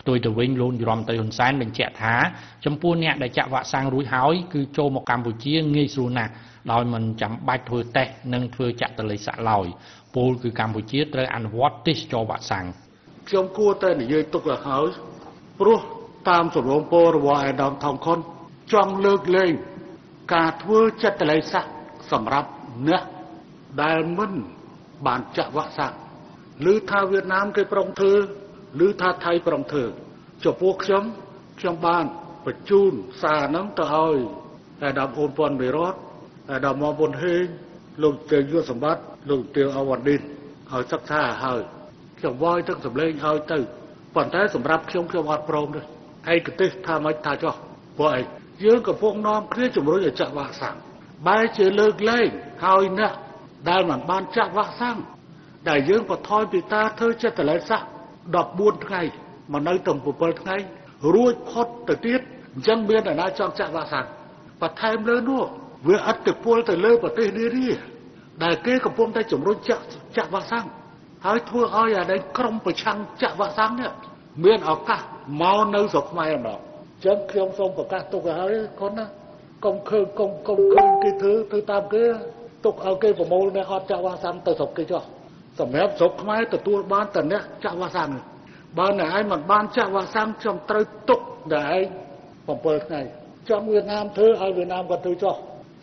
[0.00, 2.14] ផ្ទុយទៅវិញលោកយមត្រីហ៊ុនសែនបញ្ជាក់ថា
[2.64, 6.32] ចំពោះអ្នកដែលចាក់វ៉ាក់សាំងរួចហើយគឺចូលមកកម្ពុជាងាយស្រួលណាស់
[6.72, 9.66] ដោយមិនចាំបាច់ធ្វើតេស្តនិងធ្វើចតល័យស័កឡើយ
[10.14, 12.66] ពលគឺកម្ពុជាត្រូវអនុវត្តទេសចរវ៉ាក់សាំង
[13.28, 14.88] ខ្ញុំគួរតែនិយាយទុកឲ្យហើយ
[15.60, 15.80] ព្រោះ
[16.30, 18.18] តាមសំណូមពររបស់អាដាមថងខុន
[18.72, 19.52] ចង់លើកលែង
[20.34, 21.66] ការធ្វើចិត្តល័យស័ក
[22.12, 22.48] សម្រាប់
[22.88, 23.02] អ្នក
[23.82, 24.32] ដែលមិន
[25.06, 25.94] បានចាក់វ៉ាក់សាំង
[26.72, 28.14] ឬថាវៀតណាមគេប្រុងធ្វើ
[28.86, 29.84] ឬថាថៃប្រុងធ្វើ
[30.44, 31.04] ចំពោះខ្ញុំ
[31.60, 32.04] ខ្ញុំបាន
[32.46, 32.92] បញ្ជូន
[33.22, 34.18] សារហ្នឹងទៅឲ្យ
[34.84, 35.94] អាដាមអូនពាន់មេរត
[36.52, 37.44] អាដាមមកពុនហេង
[38.02, 40.20] លោកទេយុសម្បត្តិលោកទេអវ៉ាឌិន
[40.72, 41.60] ឲ្យសិក្សាឲ្យ
[42.22, 43.58] ខ្ញុំវាយទឹកសម្លេងឲ្យទៅ
[44.14, 45.80] ប៉ុន្តែសម្រាប់ខ្ញុំខ្ញុំអត់ព្រមទេ
[46.32, 47.54] ឯកទេសថាមិនថាចោះ
[47.98, 48.22] ព្រោះអី
[48.64, 50.76] យើងកំពុងនាំគ្នាជំរុញឲ្យចាក់វ៉ាក់សាំង
[51.26, 52.28] បែរជាលើកលែង
[52.64, 53.16] ហើយណាស់
[53.70, 54.98] ដែលមិនបានចាក់វ៉ាក់សាំង
[55.68, 57.82] ដែលយើងបន្ថយពីតាធ្វើចិត្តតលែស័ក
[58.32, 59.02] 14ថ្ងៃ
[59.52, 60.56] មកនៅទៅ7ថ្ងៃ
[61.14, 62.20] រួចផុតទៅទៀត
[62.54, 64.06] អញ្ចឹងមានអ្នកណាចង់ចាក់វ៉ាក់សាំង
[64.60, 65.42] បន្ថែមលើនោះ
[65.88, 67.68] វាអត្តពលទៅលើប្រទេសនានា
[68.44, 69.82] ដែលគេកំពុងតែជំរុញចាក់
[70.16, 70.66] ចាក់វ៉ាក់សាំង
[71.24, 73.90] ហើយធ្វើឲ្យអានេះក្រុមប្រឆាំងចាក់វ៉ាក់សាំងនេះ
[74.44, 75.00] មានឱកាស
[75.40, 79.06] មកនៅស្រុកខ្មែរម្ដងអញ្ចឹងខ្ញុំសូមប្រកាសទុកឲ្យហើយកូនណា
[79.64, 82.04] កុំឃើញកុំកុំឃើញគេធ្វើធ្វើតាមគេ
[82.64, 85.02] ទុកឲ្យគេប្រមូលអ្នកអត់ចាក់វ៉ាក់សាំងទៅស្រុកគេចុះ
[85.58, 88.10] សម្រាប់ស្រុកខ្មែរទទួលបានតែអ្នកចាក់វ៉ាក់សាំង
[88.78, 91.20] បើអ្នកឯងមិនបានចាក់វ៉ាក់សាំងខ្ញុំត្រូវទុក
[91.52, 91.86] អ្នកឯង
[92.46, 93.00] 7ថ្ងៃ
[93.48, 95.36] ចង់វៀតណាមធ្វើឲ្យវៀតណាមគាត់ធ្វើចុះ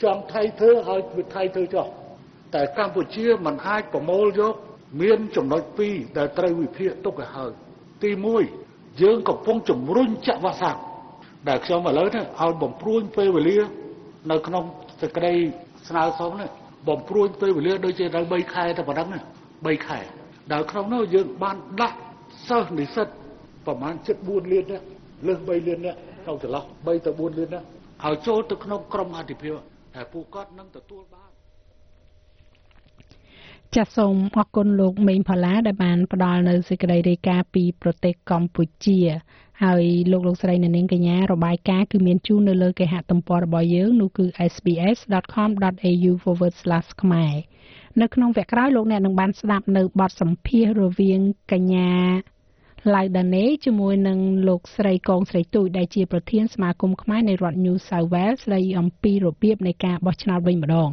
[0.03, 1.01] ចង់ថៃធ្វើឲ្យ
[1.35, 1.85] ថៃធ្វើចុះ
[2.55, 4.55] តែកម្ពុជាមិនអាចប្រមូលយក
[5.01, 7.51] មានចំណុចពីរដែលត្រូវវិភាគទុកឲ្យហើយ
[8.03, 8.11] ទី
[8.55, 10.77] 1យើងកំពុងជំរុញចាក់វ៉ាក់សាំង
[11.47, 13.57] ដែលខ្ញុំឥឡូវនេះឲ្យបំព្រួញពេលវេលា
[14.31, 14.63] នៅក្នុង
[15.01, 15.33] សេចក្តី
[15.87, 16.49] ស្នើសុំនេះ
[16.87, 19.23] បំព្រួញពេលវេលាដូចជាដល់3ខែតែប៉ុណ្ណឹង
[19.53, 19.99] 3ខែ
[20.51, 21.97] ដែលក្នុងនោះយើងបានដាក់
[22.47, 23.07] សិស្សនិស្សិត
[23.65, 24.81] ប្រហែលជិត4លាននេះ
[25.27, 27.63] លើស3លាននេះក្នុងចន្លោះ3ទៅ4លាននេះ
[28.05, 29.53] ឲ្យចូលទៅក្នុងក្រុមអធិភាព
[29.95, 31.28] តែពួកគាត់នឹងទទួលបាន
[33.77, 38.99] ចាសសូមអរគុណលោកមេងផល្លាដែលបានផ្ដល់នៅសេចក្តីរាយការណ៍ពីប្រទេសកម្ពុជា
[39.63, 46.13] ហើយលោកលោកស្រីនៅនាងកញ្ញារបាយការណ៍គឺមានជូននៅលើគេហទំព័ររបស់យើងនោះគឺ sbs.com.au/
[47.01, 47.33] ខ្មែរ
[48.01, 51.19] នៅក្នុងវគ្គក្រោយលោកអ្នកនឹងបានស្ដាប់នៅបទសម្ភាសន៍រវាង
[51.51, 51.91] កញ្ញា
[52.95, 60.89] ឡៅដាណេជាមួយនឹងលោកស្រីកងស្រីទូចដែលជាប្រធានសមាគមខ្មែរនៃរដ្ឋ New South Wales ស្ដីអំពីរបៀបនៃការបោះឆ្នោតវិញម្ដង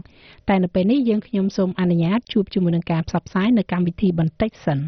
[0.49, 4.79] តែនៅពេលនេះយើងខ្ញុំសូមអនុញ្ញាតជួបជាមួយនឹងការផ្សព្វផ្សាយនៅកម្មវិធីបន្តិចសិន។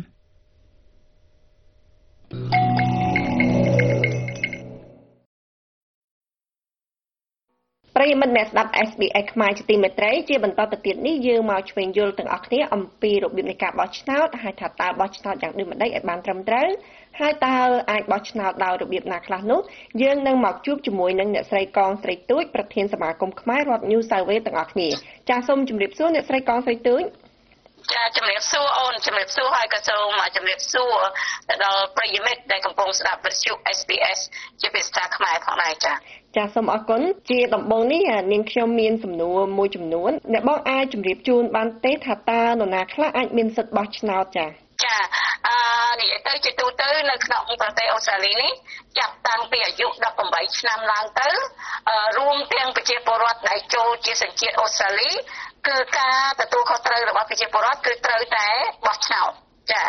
[8.01, 16.69] ប្រិយមិត្តអ្នកស្ដាប់ SBS ខ្មែរជាទីមេត្រីជាបន្តទៅទៀតនេះយើងមកឆ្វេងយល់ទាំងអស់គ្នាអំពីរបៀបនៃការបោះឆ្នោតហើយថាតើបោះឆ្នោតយ៉ាងដូចម្តេចឲ្យបានត្រឹមត្រូវ
[17.21, 17.57] ហើយតើ
[17.91, 19.61] អាចបោះឆ្នោតដោយរបៀបណាខ្លះនោះ
[20.03, 24.89] យើងនឹងមកជួបជាមួយនឹងអ្នកស្រីកងស្រីទូចប្រធានសមាគមខ្មែររដ្ឋ New South Wales ទាំងអស់គ្នា
[25.29, 27.03] ចាសសូមជម្រាបសួរអ្នកស្រីកងស្រីទូច
[27.93, 30.97] ចាជំរាបសួរអូនជំរាបសួរហើយក៏សូមជំរាបសួរ
[31.49, 34.21] ទៅដល់ប្រិយមិត្តដែលកំពុងស្ដាប់វិទ្យុ SBS
[34.61, 35.93] ជាភាសាខ្មែរផងដែរចា
[36.37, 44.47] ចាសូមអរគុណជាដំបូងនេះនាងខ្ញុំមានសំណួរមួយចំនួនអ្នកបងអាចជម្រាបជូនបានទេថាតើនរណាខ្លះអាចមានសិទ្ធិបោះឆ្នោតចា
[44.85, 45.28] ចាអឺ
[46.01, 48.53] និយាយទៅជាទូទៅនៅក្នុងប្រទេសអូស្ត្រាលីនេះ
[48.99, 49.87] ចាប់តាំងពីអាយុ
[50.23, 51.29] 18ឆ្នាំឡើងទៅ
[52.19, 55.11] រួមទាំងប្រជាពលរដ្ឋដែលចូលជាសញ្ជាតិអូស្ត្រាលី
[55.69, 58.49] គឺការទទួលខុសត្រូវរបស់ប្រជាពលរដ្ឋគឺត្រូវតែ
[58.87, 59.31] បោះឆ្នោត
[59.73, 59.83] ចា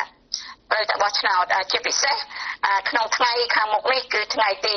[0.71, 2.15] ត្រូវតែបោះឆ្នោតជាពិសេស
[2.89, 4.73] ក្នុងថ្ងៃខាងមុខនេះគឺថ្ងៃទី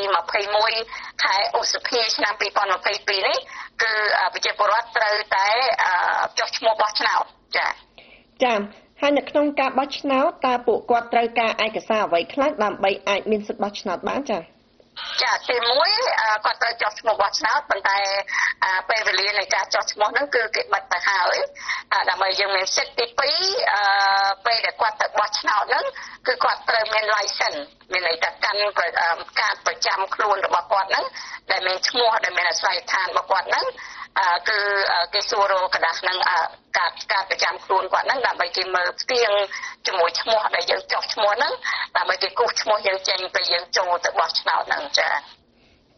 [0.61, 3.39] 21ខែឧសភាឆ្នាំ2022នេះ
[3.83, 3.93] គឺ
[4.35, 5.49] ប្រជាពលរដ្ឋត្រូវតែ
[6.39, 7.25] ចុះឈ្មោះបោះឆ្នោត
[7.57, 7.67] ចា
[8.43, 8.55] ចា
[9.05, 14.43] ហើយនៅក្នុងការបោះឆ្នោតតើពួកគាត់ត្រូវការឯកសារអ្វីខ្លះដើម្បីអាចមានសិទ្ធិបោះឆ្នោតបានចា៎
[15.23, 15.57] ចាទី
[16.01, 17.99] 1គាត់ត្រូវចុះឈ្មោះបោះឆ្នោតប៉ុន្តែ
[18.89, 21.37] ពេលវេលានៃការចុះឈ្មោះហ្នឹងគឺគេបិទទៅហើយ
[22.11, 25.85] ដើម្បីយើងមានសិទ្ធិទី2ពេលដែលគាត់ទៅបោះឆ្នោតហ្នឹង
[26.27, 27.61] គឺគាត់ត្រូវមាន license
[27.93, 28.59] មានន័យថាកាន់
[29.41, 31.05] ការប្រចាំខ្លួនរបស់គាត់ហ្នឹង
[31.51, 33.67] ដែលមានឈ្មោះដែលមានអាស្រ័យដ្ឋានរបស់គាត់ហ្នឹង
[34.49, 34.59] គឺ
[35.15, 36.19] គេសួររកក្តាស់នឹង
[36.79, 39.31] ការការប្រចាំខ្លួនគាត់ហ្នឹងដើម្បីគេមើលផ្ទៀង
[39.87, 41.53] ជាមួយឈ្មោះដែលយើងចុះឈ្មោះហ្នឹង
[41.97, 45.15] ដើម្បីគេគូសឈ្មោះយើងចេញពេលយើងចូលទៅបោះឆ្នោតហ្នឹងចា៎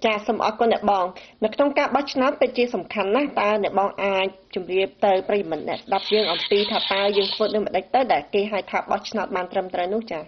[0.04, 1.06] ចាសសូមអរគុណអ្នកបង
[1.44, 10.22] នៅក្នុងការបោះឆ្នោតទៅជាសំខាន់ណាស់តើអ្នកបងអាចជម្រាបទៅប្រិយមិត្តអ្នកស្ដាប់យើងអំពីថាតើយើងធ្វើដូចម្ដេចទៅដែលគេហៅថាបោះឆ្នោតបានត្រឹមត្រូវនោះចា៎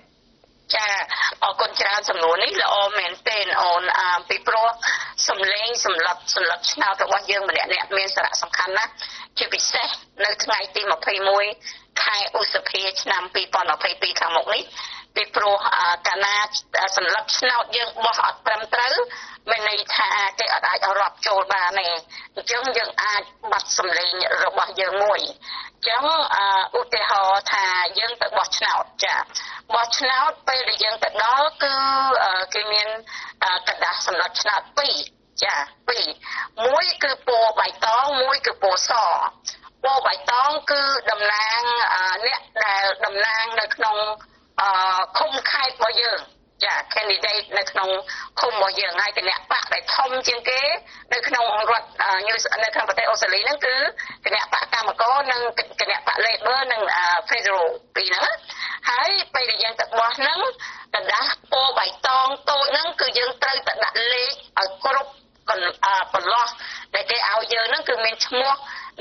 [0.74, 0.86] ចា
[1.42, 4.68] អរគុណច្រើនសំណួរនេះល្អមែនទែនអូនអឺពីព្រោះ
[5.28, 8.92] សំឡេងសម្រាប់សម្រាប់ឆ្នោតរបស់យើងម្នាក់ៗមានសារៈសំខាន់ណាស់
[9.38, 9.88] ជាពិសេស
[10.24, 10.82] នៅថ្ងៃទី
[11.42, 13.22] 21ខែឧសភាឆ្នាំ
[13.76, 14.62] 2022ខាងមុខនេះ
[15.16, 15.56] ពីព្រោះ
[16.06, 16.36] កាលណា
[16.96, 18.94] សម្រាប់ឆ្នោតយើងបោះអត់ត្រឹមត្រូវ
[19.50, 21.84] មានន័យថាគេអត់អាចរាប់ចូលបានទេ
[22.36, 24.12] អញ្ចឹងយើងអាចបាត់សម្លេង
[24.44, 25.20] របស់យើងមួយ
[25.74, 26.04] អញ្ចឹង
[26.78, 27.66] ឧទាហរណ៍ថា
[27.98, 29.16] យើងទៅបោះឆ្នោតចា
[29.74, 31.74] បោះឆ្នោតពេលដែលយើងទៅដល់គឺ
[32.54, 32.88] គេមាន
[33.68, 34.60] កដាស់សម្រាប់ឆ្នោត
[35.02, 35.54] 2ចា
[36.10, 38.90] 2មួយគឺពណ៌បៃតងមួយគឺពណ៌ស
[39.84, 41.60] ពណ៌បៃតងគឺតំណាង
[42.26, 43.96] អ្នកដែលតំណាងនៅក្នុង
[45.17, 46.19] ឃុំខេត្តរបស់យើង
[46.65, 47.89] ចា candidate នៅក្នុង
[48.39, 50.61] ឃុំរបស់យើងហើយគណៈបកដែលធំជាងគេ
[51.13, 51.87] នៅក្នុងរដ្ឋ
[52.63, 53.75] នៅក្នុងប្រទេសអូស្ត្រាលីហ្នឹងគឺ
[54.25, 55.41] គណៈបកកម្មករនិង
[55.81, 56.81] គណៈបក Labor និង
[57.29, 58.33] Federal ពីរហ្នឹង
[58.89, 60.39] ហើយពេលដែលយើងទៅបោះហ្នឹង
[60.93, 65.11] กระดาษពណ៌បៃតងតូចហ្នឹងគឺយើងត្រូវតែដាក់លេខឲ្យគ្រប់
[65.48, 65.50] ប
[66.22, 66.46] ន្លោះ
[66.94, 68.52] ដែលគេឲ្យយើងហ្នឹងគឺមានឈ្មោះ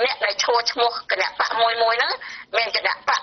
[0.04, 2.14] អ្នកដែលឈរឈ្មោះគណៈបកមួយមួយហ្នឹង
[2.58, 3.22] មានគណៈបក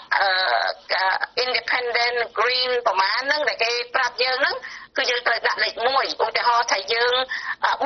[1.45, 4.57] independent green ប្រមាណហ្នឹងដែលគេប្រាប់យើងហ្នឹង
[4.97, 7.15] គឺយើងត្រូវដាក់លេខ1ឧទាហរណ៍ថាយើង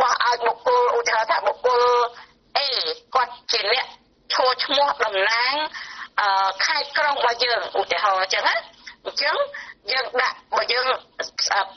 [0.00, 1.82] បោះឲ្យបុគ្គលឧទាហរណ៍ថាបុគ្គល
[2.58, 2.60] A
[3.14, 3.86] គាត់ជាអ្នក
[4.34, 5.54] ឈរឈ្មោះតំណាង
[6.64, 8.56] ខេត្តក្រុងរបស់យើងឧទាហរណ៍អញ្ចឹងណា
[9.06, 9.36] អញ្ចឹង
[9.92, 10.86] យើងដាក់បើយើង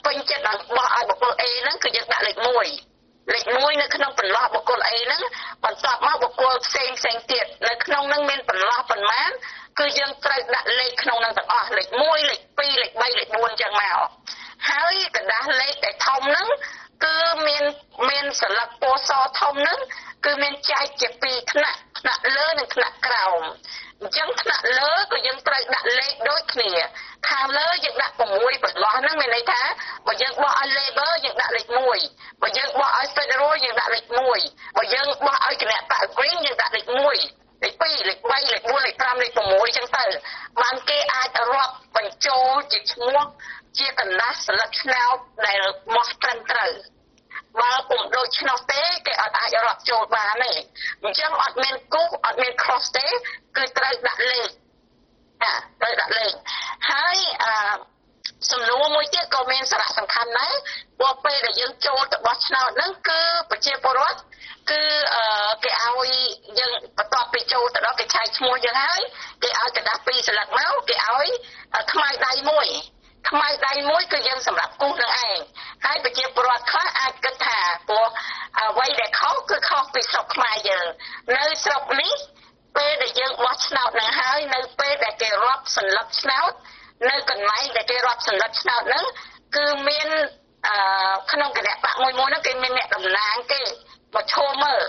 [0.05, 2.88] ពេញចិត្តដល់បោះឲ្យបុគ្គល A ហ្នឹងគឺយើងដាក់លេខ1
[3.33, 5.21] លេខ1នៅក្នុងបន្លោះបុគ្គល A ហ្នឹង
[5.63, 9.31] បន្ទាប់មកបុគ្គលផ្សេងផ្សេងទៀតនៅក្នុងហ្នឹងមានបន្លោះប៉ុន្មាន
[9.79, 13.97] គឺយើងត្រូវដាក់លេខក្នុងហ្នឹងទាំងអស់លេខ1លេខ2លេខ3លេខ4អញ្ចឹងមក
[14.69, 16.47] ហើយកណ្ដាស់លេខដែលធំហ្នឹង
[17.03, 17.63] គឺមាន
[18.09, 19.79] មានសន្លឹកពណ៌សធំហ្នឹង
[20.25, 23.41] គឺមានចែកជាពីរថ្នាក់ថ្នាក់លើនិងថ្នាក់ក្រោម
[24.01, 26.71] អញ្ចឹងថ្នាក់លើក៏យើងត្រូវដាក់លេខដូចគ្នា
[27.29, 29.61] ខាងលើយើងដាក់6បន្លោះហ្នឹងមានន័យថា
[30.07, 31.65] បើយើងបោះឲ្យ labor យើងដាក់លេខ
[32.05, 34.05] 1បើយើងបោះឲ្យ federal យើងដាក់លេខ
[34.41, 36.85] 1បើយើងបោះឲ្យគណៈបក green យើងដាក់លេខ
[37.23, 40.05] 1 លេខ2លេខ3លេខ4លេខ5លេខ6អញ្ចឹងទៅ
[40.61, 43.19] បានគេអាចរាប់បញ្ចូលជាឈ្មោះ
[43.77, 45.61] ជាកណ្ដាស់ស្លឹកឆ្នោតដែល
[45.95, 46.71] មកត្រឹមត្រូវ
[47.59, 50.51] បើពុំដូច្នោះទេគេអត់អាចរាប់ចូលបានទេ
[51.03, 53.07] អញ្ចឹងអត់មានគូអត់មាន cross ទេ
[53.55, 54.49] គឺត្រូវដាក់លេខ
[55.43, 56.31] ចាត្រូវដាក់លេខ
[56.89, 57.53] ហើយអឺ
[58.51, 60.53] សំណួរមួយទៀតក៏មានសារៈសំខាន់ដែរ
[60.99, 63.19] ព្រោះពេលដែលយើងចូលទៅបោះឆ្នោតហ្នឹងគឺ
[63.49, 64.19] ប្រជាពលរដ្ឋ
[64.71, 64.81] គឺ
[65.15, 65.23] អឺ
[65.63, 66.09] គេឲ្យ
[66.59, 69.01] យើងបន្ទាប់ពីចូលទៅដល់គេឆែកឈ្មោះយើងហើយ
[69.43, 71.27] គេឲ្យកណ្ដាស់ពីរស្លឹកមកគេឲ្យ
[71.91, 72.67] ថ្មៃដៃមួយ
[73.29, 75.37] ខ្មៅដៃមួយគឺយើងសម្រាប់គូសនឹងឯង
[75.85, 78.07] ហើយប្រជាពលរដ្ឋខ្លះអាចគិតថាព្រោះ
[78.59, 80.85] អ្វីដែលខុសគឺខុសពីស្រុកខ្មែរយើង
[81.37, 82.13] នៅស្រុកនេះ
[82.77, 86.51] ពេលដែលយើងបោះឆ្នោតនឹងហើយនៅពេលដែលគេរាប់សន្លឹកឆ្នោត
[87.07, 89.05] នៅកន្លែងដែលគេរាប់សន្លឹកឆ្នោតហ្នឹង
[89.55, 90.07] គឺមាន
[90.67, 90.75] អឺ
[91.31, 93.61] ក្នុងគណៈបកមួយមួយហ្នឹងគេមានអ្នកតំណាងគេ
[94.15, 94.81] មកឈរមើល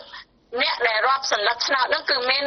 [0.63, 2.45] អ្នកដែលរាប់សន្លឹកឆ្នោតហ្នឹងគឺមាន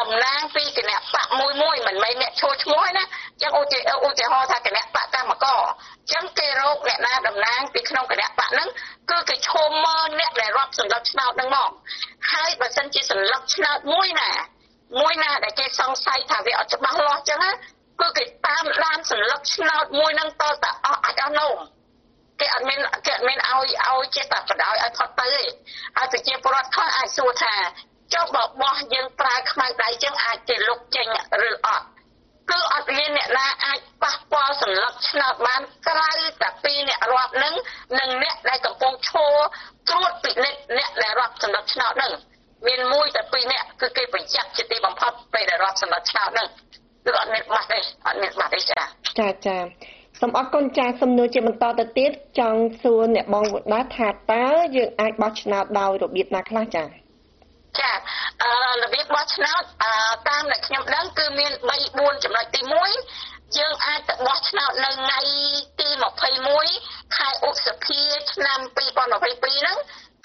[0.00, 3.04] តំណាងពីគណៈបកមួយមួយមិនមែនអ្នកឈរឈ្មោះណា
[3.42, 5.60] ចឹងឧទាឧទាហរណ៍ថាគណៈបកកម្មករ
[6.12, 8.68] ចឹងគេរកអ្នកណាតំណាងពីក្នុងគណៈបកហ្នឹង
[9.10, 11.70] គឺគេឈមមើលអ្នកដែលរាប់សន្លឹកឆ្នោតហ្នឹងមក
[12.32, 14.30] ហើយបើសិនជាសន្លឹកឆ្នោតមួយណា
[15.00, 17.50] មួយណាដែលគេសង្ស័យថាវាអត់ច្បាស់លាស់ចឹងណា
[18.00, 21.52] គឺគេតាមដានសន្លឹកឆ្នោតមួយនឹងតតែអស់អាចអស់នោះ
[22.40, 25.42] គេអត់មានគេអត់មានឲ្យឲ្យចេះតែបដ ாய் ឲ្យផុតទៅទេ
[25.96, 27.54] ហើយប្រជាពលរដ្ឋខ្លះអាចសួរថា
[28.14, 31.06] ចុះបើបោះយើងប្រើខ្មៅដៃចឹងអាចគេលុកចេញ
[31.48, 31.86] ឬអត់
[32.50, 37.54] គឺអត់មានអ្នកណាអាចប៉ះពាល់សន្លឹកឆ្នោតបានក្រៅតែពីអ្នករាប់នឹង
[37.98, 39.34] និងអ្នកដែលកំពុងឈរ
[39.88, 42.12] ត្រួតពិនិត្យអ្នកដែលរាប់សន្លឹកឆ្នោតនឹង
[42.66, 46.48] មានមួយតែពីរអ្នកគឺគេប្រយ័ត្នជាទីបំផុតពេលដែលរាប់សន្លឹកឆ្នោតនឹង
[47.04, 48.82] គឺអត់មានបាត់ទេអត់មានបាត់ទេចា
[49.18, 49.58] ចាចា
[50.20, 54.46] សូមអរគុណចាសំណួរជាបន្តទៅទៀតចង់សួរអ្នកបងវដាថាតើ
[54.76, 56.84] យើងអាចបោះឆ្នោតដោយរបៀបណាខ្លះចា
[57.80, 57.90] ចា
[58.42, 58.50] អឺ
[58.82, 59.92] របៀបបោះឆ្នោតអឺ
[60.28, 65.20] តាមដែលខ្ញុំដឹងគឺមាន3 4ចំណុចទី1យើងអាចទៅបោះឆ្នោតនៅថ្ងៃ
[65.80, 65.88] ទី
[66.52, 68.00] 21ខែឧសភា
[68.32, 69.78] ឆ្នាំ2022ហ្នឹង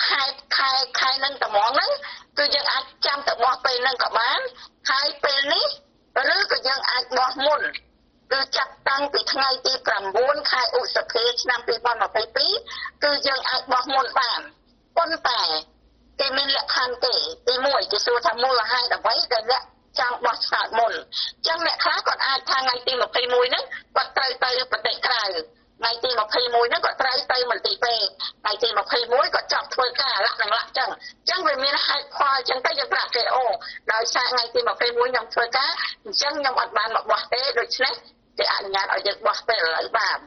[0.07, 0.23] ខែ
[0.57, 1.91] ខែខែនឹងត្មងហ្នឹង
[2.37, 4.39] គឺយើងអាចចាំទៅបោះពេលហ្នឹងក៏បាន
[4.91, 5.67] ហើយពេលនេះ
[6.17, 7.61] ឬក៏យើងអាចបោះមុន
[8.31, 9.73] គឺចាប់តាំងពីថ្ងៃទី
[10.11, 11.59] 9ខែឧសភាឆ្នាំ
[12.31, 14.41] 2022គឺយើងអាចបោះមុនបាន
[14.97, 15.41] ប៉ុន្តែ
[16.19, 17.15] គេមានលក្ខខណ្ឌទេ
[17.47, 19.63] ទី1គេសួរថាមូលហេតុអ្វីដែលអ្នក
[19.99, 23.63] ចង់បោះឆ្នោតមុនអញ្ចឹងអ្នកខ្លះគាត់អាចថាថ្ងៃទី21ហ្នឹង
[23.95, 25.23] គាត់ត្រូវទៅប្រទេសក្រៅ
[25.79, 28.03] ថ្ងៃទី21ហ្នឹងគាត់ត្រូវទៅមន្ទីរពេទ្យ
[28.41, 28.69] ថ្ងៃទី
[29.01, 33.45] 21គាត់ចាប់ធ្វើការលក្ខនឹងលក្ខចឹងអញ្ចឹងវាមានហេតុផលអញ្ចឹងទៅយើងប្រាប់គេអូ
[33.93, 35.69] ដោយសារថ្ងៃទី21ខ្ញុំធ្វើការ
[36.05, 37.93] អញ្ចឹងខ្ញុំអត់បានមកបោះទេដូច្នេះ
[38.39, 40.17] គេអនុញ្ញាតឲ្យយើងបោះពេលឥឡូវបាន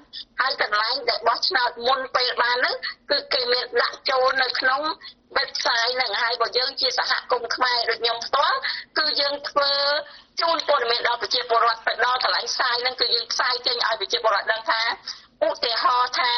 [0.41, 2.77] ហើយកន្លែងដែលបោះឆ្នោតមុនពេលបានហ្នឹង
[3.11, 4.81] គឺគេមានដាក់ចូលនៅក្នុង
[5.39, 8.59] website ហ្នឹងហើយបើយើងជាសហគមន៍ខ្មែរដូចខ្ញុំផ្ទាល់
[8.99, 9.71] គឺយើងធ្វើ
[10.41, 14.81] ជូនព័ត៌មានដល់ប្រជាពលរដ្ឋទៅដល់កន្លែងផ្សាយហ្នឹងគឺយើងផ្សាយចេញឲ្យប្រជាពលរដ្ឋដឹងថា
[15.49, 16.33] ឧទាហរណ៍ថា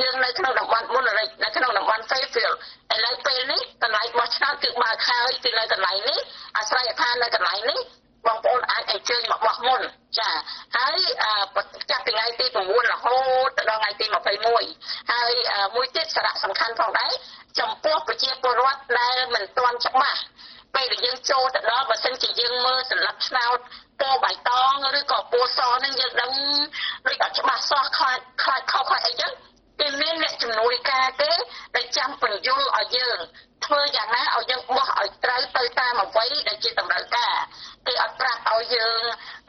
[0.00, 2.56] យើងនៅក្នុងតំបន់មុនរិចនៅក្នុងតំបន់ Fairfield
[2.94, 6.18] ឥឡូវពេលនេះកន្លែងបោះឆ្នោតគឺបើកហើយគឺនៅកន្លែងនេះ
[6.56, 7.80] អាស្រ័យថានៅកន្លែងនេះ
[8.26, 9.80] បងប្អូនអាចអញ្ជើញមកបោះមុន
[10.18, 10.30] ចា
[10.76, 10.98] ហើយ
[11.90, 15.32] ចាប់ពីថ្ងៃទី9រហូតដល់ថ្ងៃទី21ហើយ
[15.74, 17.12] មួយទៀតសារៈសំខាន់ផងដែរ
[17.58, 20.20] ចំពោះប្រជាពលរដ្ឋដែលមិនទាន់ច្បាស់
[20.74, 23.58] ពេលដែលយើងចូលទៅដល់បើសិនជាយើងមើលសន្លឹកឆ្នោត
[24.02, 26.32] ពណ៌បៃតងឬក៏ពណ៌សនឹងយើងដឹង
[27.06, 29.32] ដូចអត់ច្បាស់សោះខ្លាចខ្លាចខុសខ្លាចអីចឹង
[29.80, 31.30] គេមានអ្នកជំនួយការទេ
[31.76, 33.18] ដែលចាំបញ្យល់ឲ្យយើង
[33.64, 37.34] ធ្វើយ៉ាងណាឲ្យយើងបោះឲ្យត្រូវទៅតាមអ្វីដែលជាតម្រូវការ
[37.86, 39.00] គេអត់ប្រាប់ឲ្យយើង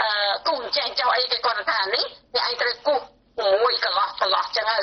[0.01, 0.09] អឺ
[0.47, 2.95] គូចេះចោលអីគេគាត់ថានេះអ្នកឯងត្រូវគូ
[3.39, 4.79] មួយកន្លោះកន្លោះចឹងទៅ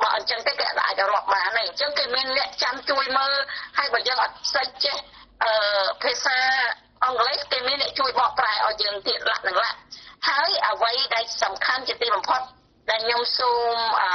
[0.00, 3.32] បើអញ្ចឹងទេគេអាចរាប់បានទេអញ្ចឹងគេមានអ្នកចាំជួយមើល
[3.78, 4.96] ហើយបើយើងអត់ស្ចេះចេះ
[5.44, 5.52] អឺ
[6.02, 6.38] ភាសា
[7.04, 9.76] អង់គ្លេសគេមានអ្នកជួយបកប្រែឲ្យយើងទៀតលក្ខនឹងលក្ខ
[10.28, 12.40] ហើយអ្វីដែលសំខាន់ជាទីបំផុត
[12.90, 14.10] ដែលខ្ញុំសូមអឺ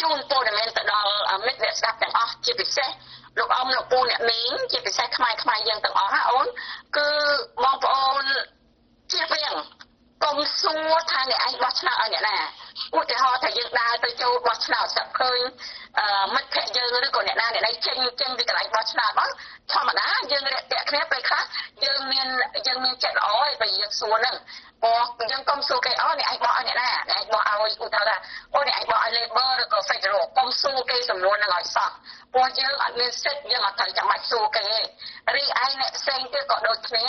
[0.00, 1.12] ជូនព័ត៌មានទៅដល់
[1.46, 2.90] មិត្តអ្នកស្ដាប់ទាំងអស់ជាពិសេស
[3.38, 6.46] លោកអ៊ំលោកពូអ្នកមីងជាពិសេសខ្មែរខ្មែរយើងទាំងអស់ណាអូន
[6.96, 7.08] គឺ
[7.62, 8.24] បងប្អូន
[9.12, 9.54] ជៀសវាង
[10.24, 12.36] កុំសួរថាអ្នកឯងបោះឆ្នោតឲ្យអ្នកណា
[12.96, 15.38] ឧទាហរណ៍ថាយើងដើរទៅចូលបោះឆ្នោតស្រាប់ឃើញ
[16.34, 19.30] មិត្តភ័ក្តិយើងឬក៏អ្នកណាអ្នកណីចេញចេញពីកន្លែងបោះឆ្នោតមក
[19.72, 21.42] ធម្មតាយើងរាក់ទាក់គ្នាពេលខ្លះ
[21.84, 22.26] យើងមាន
[22.66, 24.36] យើងមានចិត្តល្អឯពេលយើងសួរហ្នឹង
[24.84, 28.16] បោះយើងកុំសួរគេអូអ្នកឯងបោះឲ្យអ្នកណាអ្នកឯងបោះឲ្យឧទាហរណ៍ថា
[28.54, 31.90] អូអ្នកឯងបោះឲ្យ Labor ឬក៏ Federal កុំសួរគេសំណួរហ្នឹងឲ្យសោះ
[32.32, 34.62] ព្រោះយើងអត់មានសិទ្ធិយើងអត់ត្រូវចាំបាច់សួរគេ
[35.36, 37.04] រីឯអ្នកផ្សេងទៀតក៏ដូចគ្នា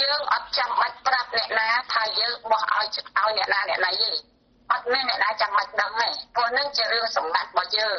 [0.00, 4.10] យើងអត់ចាំបាច់ប្រាប់អ្នកណាថាយើងបោះឲ្យឲ្យអ្នកណាអ្នកណីទេ
[4.72, 7.98] អត់មានអ្នកណាចាំបាច់ដឹងទេព្រោះនឹងជារឿងសម្បត្តិរបស់យើង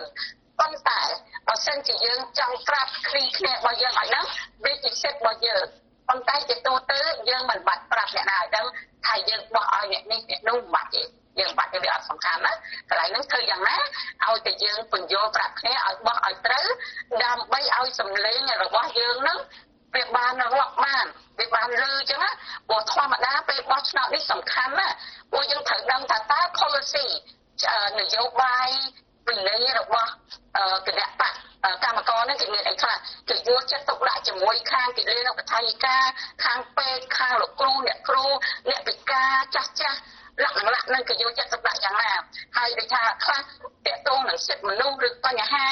[0.59, 1.01] ប៉ុន្តែ
[1.47, 4.25] បើសិនជាយើងចង់ប្រាប់គ្នាគ្នារបស់យើងឲ្យដឹង
[4.63, 5.63] វាជាសិទ្ធិរបស់យើង
[6.07, 8.65] ប៉ុន្តែជាទូទៅយើងមិនបាច់ប្រាប់អ្នកណាឲ្យដឹង
[9.05, 11.03] ថាយើងបោះឲ្យអ្នកនេះអ្នកនោះមិនបាច់ទេ
[11.39, 12.53] យើងបាត់វាអត់សំខាន់ណា
[12.89, 13.77] កន្លែងហ្នឹងធ្វើយ៉ាងណា
[14.25, 16.65] ឲ្យតែយើងពន្យល់ប្រាប់គ្នាឲ្យបោះឲ្យត្រូវ
[17.23, 19.39] ដើម្បីឲ្យសម្លេងរបស់យើងហ្នឹង
[19.95, 21.05] វាបានរាប់បាន
[21.39, 22.31] វាបានលឺអញ្ចឹងណា
[22.67, 24.87] ព្រោះធម្មតាពេលបោះឆ្នោតនេះសំខាន់ណា
[25.31, 27.07] ព្រោះយើងត្រូវដឹងថាតើ policy
[27.99, 28.69] នយោបាយ
[29.27, 30.11] វិន័យរបស់
[30.87, 31.33] គណៈបក
[31.83, 32.95] កម្មករនឹងគេមានអីខ្លះ
[33.29, 35.97] គេយកចិត្តទុកដាក់ជាមួយខាងគិលានុបដ្ឋាយិកា
[36.43, 38.25] ខាងពេទ្យខាងលោកគ្រូអ្នកគ្រូ
[38.69, 39.99] អ្នកពិការចាស់ចាស់
[40.41, 42.11] លក្ខណៈនឹងគេយកចិត្តទុកដាក់យ៉ាងណា
[42.57, 43.39] ហើយដូចថាខ្លះ
[43.85, 45.65] តកតងនឹងសិទ្ធិមនុស្សឬបញ្ហា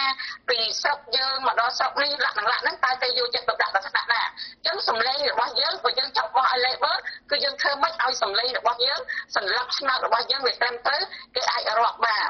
[0.49, 4.27] ពីស្រុកយើងមកដល់ស្រុកនេះលក្ខណៈហ្នឹងតើគេយកចិត្តទុកដាក់ដល់ថ្នាក់ណាអ
[4.61, 6.95] ញ្ចឹងសម្លេងរបស់យើងបើយើងចង់បោះឲ្យ label
[7.29, 8.99] គឺយើងធ្វើម៉េចឲ្យសម្លេងរបស់យើង
[9.35, 11.01] សន្លឹកឆ្នោតរបស់យើងវាត្រឹមត្រូវ
[11.35, 12.29] គេអាចរាប់បាន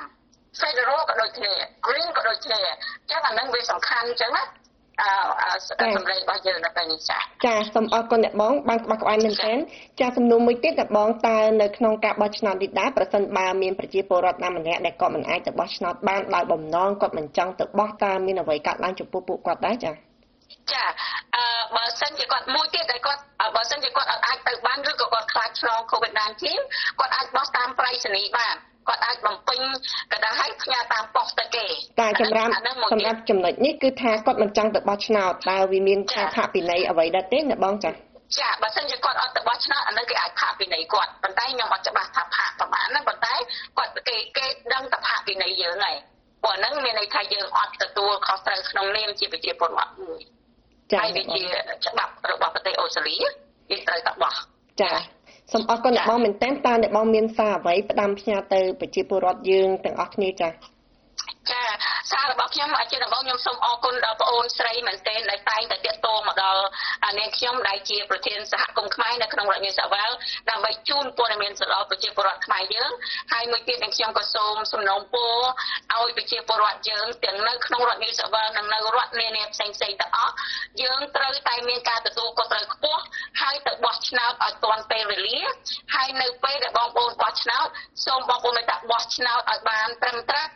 [0.61, 1.53] Federal ក៏ដូចគ្នា
[1.85, 2.69] Green ក៏ដូចគ្នាអ
[3.03, 4.43] ញ្ចឹងអានឹងវាសំខាន់អញ្ចឹងណា
[5.69, 5.71] ស
[6.03, 9.57] ម្លេងរបស់យើងនៅពេលនេះចាចាសូមអរគុណអ្នកបងបានក្បោះក្បាយមែនទែន
[9.99, 19.91] ចាសំណួរមួយទៀតអ្នកបងតើនៅក្នុងការបោះឆ្នោតនេះដែរប្រសិនបើមានប្រជាពលរដ្ឋណាម្នាក់ដែលគាត់មិនអាចទៅបោះឆ្នោតបានដោយបំណងគាត់មិនចង់ទៅបោះតើមានអ្វីកើតឡើងចំពោះពួកគាត់ដែរចា
[20.71, 20.83] ចា
[21.35, 21.43] អឺ
[21.75, 23.21] បើសិនជាគាត់មួយទៀតដែលគាត់
[23.55, 26.43] បើសិនជាគាត់អាចទៅបានឬក៏គាត់ខ្លាចឆ្លង COVID-19
[26.99, 28.55] គាត់អាចបោះតាមប្រៃសណីបាន
[28.87, 29.59] គាត់អាចបំពេញ
[30.13, 31.65] កណ្ដាស់ឲ្យផ្ញើតាមប៉ុស្តិ៍ទៅគេ
[31.99, 32.51] តែចម្រាប់
[32.93, 37.93] សម្រាប់ចំណុចនេះគឺថាគាត់មិនចង់ទៅបោះឆ្នោតតើវាមានការផាកពិន័យអ្វីដែរទេណាបងចា៎
[38.39, 43.33] ចាបើសិនជាគាត់អត់ទៅបោះឆ្នោតអានោះគេអាចផាកពិន័យគាត់ប៉ុន្តែខ្ញុំអត់ច្បាស់ថាផាកប្រហែលណាប៉ុន្តែ
[43.77, 45.95] គាត់គេគេដឹងតែផាកពិន័យយើងហើយ
[46.43, 50.21] ព្រោះហ្នឹងមានន័យថាយើងអត់ទទួលខុសត្រូវក្នុងនាមជាប្រជាពលរដ្ឋមួយ
[50.91, 51.41] ចា៎ហើយវាជា
[51.85, 54.33] ច្បាប់របស់ប្រទេសអូស្ត្រាលីយើងត្រូវតែបោះ
[54.81, 54.95] ចា៎
[55.51, 60.51] សូមអរគុណអ្នកបងមែនតើតើអ្នកបងមានសារអ្វីផ្ដាំផ្ញើទៅប្រជាពលរដ្ឋយើងទាំងអស់គ្នាចា៎
[61.49, 66.63] ចា សាររបស់ខ្ញុំជាដំបូងខ្ញុំសូមអរគុណដល់បងអូនស្រីមែនទែនដែលតែងតែតាក់ទងមកដល់
[67.19, 70.13] នាងខ្ញុំដែលជាប្រធានសហគមន៍ខ្មែរនៅក្នុងរដ្ឋនីសាវ៉ាល់
[70.49, 72.91] ដើម្បីជូនព័ត៌មានទៅដល់ប្រជាពលរដ្ឋខ្មែរយើង
[73.31, 75.35] ហើយមួយទៀតនាងខ្ញុំក៏សូមសំណូមពរ
[75.93, 80.33] ឲ្យប្រជាពលរដ្ឋយើងទាំងនៅក្នុងរដ្ឋនីសាវ៉ាល់និងនៅរដ្ឋនានាផ្សេងៗទាំងអស់
[80.81, 83.01] យើងត្រូវតែមានការទទួលខុសត្រូវខ្ពស់
[83.41, 85.39] ហើយទៅបោះឆ្នោតឲ្យទាន់ពេលវេលា
[85.95, 87.67] ហើយនៅពេលដែលបងប្អូនបោះឆ្នោត
[88.05, 90.47] សូមបងប្អូនមេត្តាបោះឆ្នោតឲ្យបានត្រឹមត្រូវ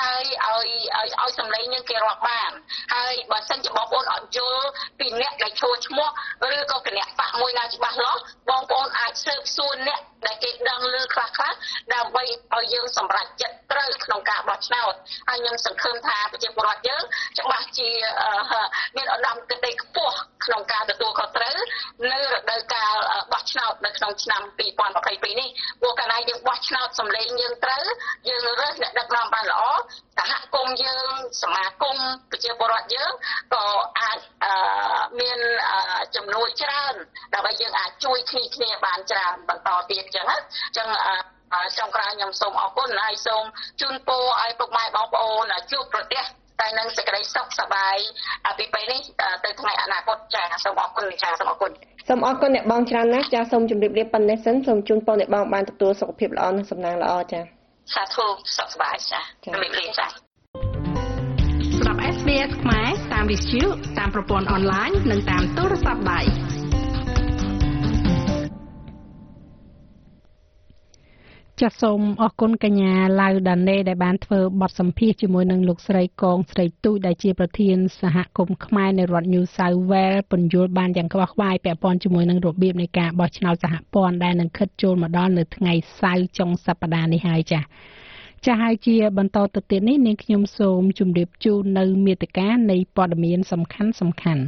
[0.00, 2.50] ហើយឲ្យឲ្យឲ្យសម្លេងយើងគេរាប់បាន
[2.94, 4.64] ហើយបើសិនជាបងប្អូនអត់យល់
[4.98, 6.08] ពីអ្នកដែលចូលឈ្មោះ
[6.56, 11.52] ឬក៏គណៈបកមួយណាច្បាស់លាស់បងប្អូនអាចស៊ើបសួរអ្នកដែលគេដឹងឮខ្លះខ្លះ
[11.94, 12.22] ដើម្បី
[12.54, 14.92] ឲ្យយើងសម្រេចចិត្តត្រូវក្នុងការបោះឆ្នោត
[15.28, 17.02] ហើយខ្ញុំសង្ឃឹមថាប្រជាពលរដ្ឋយើង
[17.38, 17.90] ច្បាស់ជា
[18.96, 21.56] មានឧត្តមគតិខ្ពស់ក្នុងការទទួលខុសត្រូវ
[22.12, 22.94] នៅរដូវកាល
[23.32, 25.48] បោះឆ្នោតនៅក្នុងឆ្នាំ2022នេះ
[25.80, 27.84] ព្រោះកាលណាយើងបោះឆ្នោតសម្លេងយើងត្រូវ
[28.28, 29.62] យើងរើសអ្នកដឹកនាំបានល្អ
[30.16, 31.06] សហគមន៍យើង
[31.42, 31.96] សមាគម
[32.30, 33.12] ប្រជាពលរដ្ឋយើង
[33.54, 33.64] ក៏
[34.00, 34.18] អាច
[35.20, 35.38] មាន
[36.16, 36.94] ចំនួនច្រើន
[37.34, 40.36] ដើម្បីយើងអាចជួយគ្នាគ្នាបានច្រើនបន្តទៀតចឹងណា
[40.76, 40.88] ចឹង
[41.78, 43.44] ចុងក្រោយខ្ញុំសូមអរគុណហើយសូម
[43.80, 46.22] ជូនពរឲ្យពុកម៉ែបងប្អូនជួបប្រទះ
[46.60, 47.96] តែនឹងសេចក្តីសុខសប្បាយ
[48.58, 49.00] ពីពេលនេះ
[49.44, 51.72] ទៅថ្ងៃអនាគតចាសូមអរគុណចាសូមអរគុណ
[52.08, 57.53] សូមអរគុណអ្នកបងច្រើនណាស់ចាសូមជម្រាបលាប៉ុណ្ណេះសិនសូមជូនពរអ្នកបងបានទទួលសុខភាពល្អនិងសំណាងល្អចា
[57.92, 58.26] សាធុ
[58.56, 60.06] សុខសប្បាយចាជម្រាបលាចា
[61.76, 63.64] សម្រាប់ SBS ខ្មែរតាមវិទ្យុ
[63.98, 66.20] តាមប្រព័ន្ធអនឡាញនិងតាមទូរស័ព្ទដៃ
[71.62, 87.62] ចាសសូមអរគុណកញ្ញាឡាវដាណេដែលបានធ្វើបទសម្ភាសជាមួយនឹងលោកស្រីកងស្រីទូចដែលជាប្រធានសហគមន៍ខ្មែរនៅរដ្ឋ New South Wales ពន្យល់បានយ៉ាងខ្វះខ្វាយពាក់ព័ន្ធជាមួយនឹងរបៀបនៃការបោះឆ្នោតសហព័ន្ធដែលនឹងខិតចូលមកដល់នៅថ្ងៃសៅរ៍ចុងសប្តាហ៍នេះហើយចា៎
[88.44, 94.42] ចាស់ហើយជាបន្តទៅទៀតនេះនាងខ្ញុំសូមជម្រាបជូននៅមេតិការនៃព័ត៌មានសំខាន់សំខាន់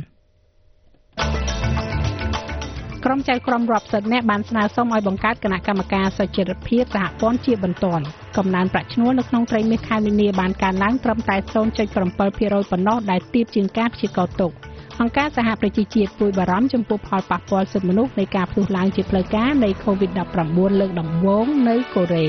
[3.09, 8.05] ក្រុមចៅក្រមរាប់សិបនាក់បានស្នើសុំឲ្យបង្កើតគណៈកម្មការសុចរិតភាពសហព័ន្ធជាបន្ទាន់
[8.37, 11.37] កំណើនប្រាក់ឈ្នួលនៅក្នុងត្រីមាសខែមីនាបានកើនឡើងត្រឹមតែ
[11.85, 14.53] 0.7%ប៉ុណ្ណោះដែលទាបជាងការព្យាករណ៍ទុក
[15.01, 22.27] អង្គការសហប្រជាជាតិព្រួយបារម្ភចំពោះផលប៉ះពាល់សិទ្ធិមនុស្សនៃការផ្ទុះឡើងជាផ្លូវការនៃ COVID-19 លើកដំបូងនៅកូរ៉េ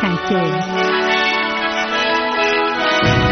[0.00, 0.42] ខាងជើ
[3.28, 3.31] ង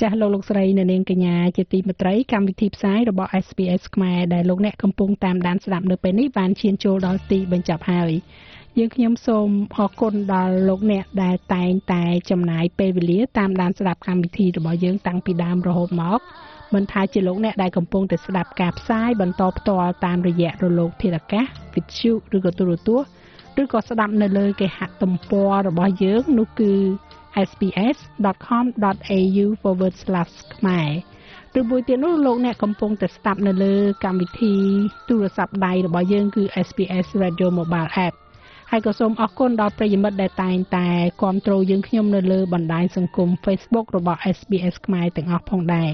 [0.00, 8.12] ចាស់លោកលោកស្រីនៅនាងកញ្ញាជាទីមេត្រីកម្មវិធីផ្សាយរបស់ SPS ខ្មែរដែលលោកអ្នកកំពុងតាមដានស្ដាប់នៅពេលនេះបានឈានចូលដល់ទីបញ្ចប់ហើយ
[8.78, 16.20] យើងខ្ញុំសូមអរគុណដល់លោកអ្នកដែលតែងតែចំណាយពេលវេលាតាមដានស្ដាប់កម្មវិធីរបស់យើងតាំងពីដើមរហូតមក
[16.74, 23.08] មិនថាជាលោកអ្នកដែលកំពុងតែស្ដាប់ការផ្សាយបន្តផ្ទាល់តាមរយៈរលកធាតុអាកាសវិទ្យុឬក៏ទូរទស្សន៍
[23.62, 26.72] ឬក៏ស្ដាប់នៅលើគេហទំព័ររបស់យើងនោះគឺ
[27.48, 29.46] sps.com.au/
[30.56, 30.90] ខ្មែរ
[31.60, 33.74] ឬមួយទៀតនោះលោកអ្នកកំពុងតែស្ដាប់នៅលើ
[34.04, 34.54] កម្មវិធី
[35.08, 38.14] ទូរស័ព្ទដៃរបស់យើងគឺ SPS Radio Mobile App
[38.70, 40.88] ហើយក៏សូមអរគុណដល់ប្រិយមិត្តដែលតែងតែ
[41.20, 45.90] គ្រប់គ្រងយើងខ្ញុំនៅលើបណ្ដាញសង្គម Facebook របស់ SBS ខ្មែរទាំងអស់ផងដែរ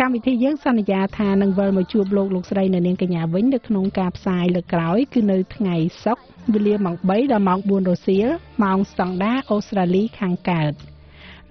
[0.00, 8.28] កម្មវិធីយើងសន្យាថានឹងវិលមកជួបលោកលោកស្រីនៅនាងកញ្ញាវិញនៅក្នុងការផ្សាយលើកក្រោយគឺនៅថ្ងៃសុក្រវេលាម៉ោង3ដល់ម៉ោង4រសៀល
[8.62, 10.72] ម៉ោងស្តង់ដាអូស្ត្រាលីខាងកើត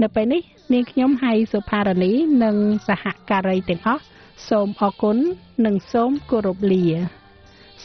[0.02, 0.42] នៅពេលនេះ
[0.74, 2.12] នាងខ្ញុំហៃសុផារ៉ាលី
[2.44, 2.56] និង
[2.88, 4.04] សហការីទាំងអស់
[4.50, 5.18] សូមអរគុណ
[5.66, 6.86] និងសូមគោរពលា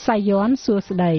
[0.06, 1.14] សាយ័ន្តសួស្តី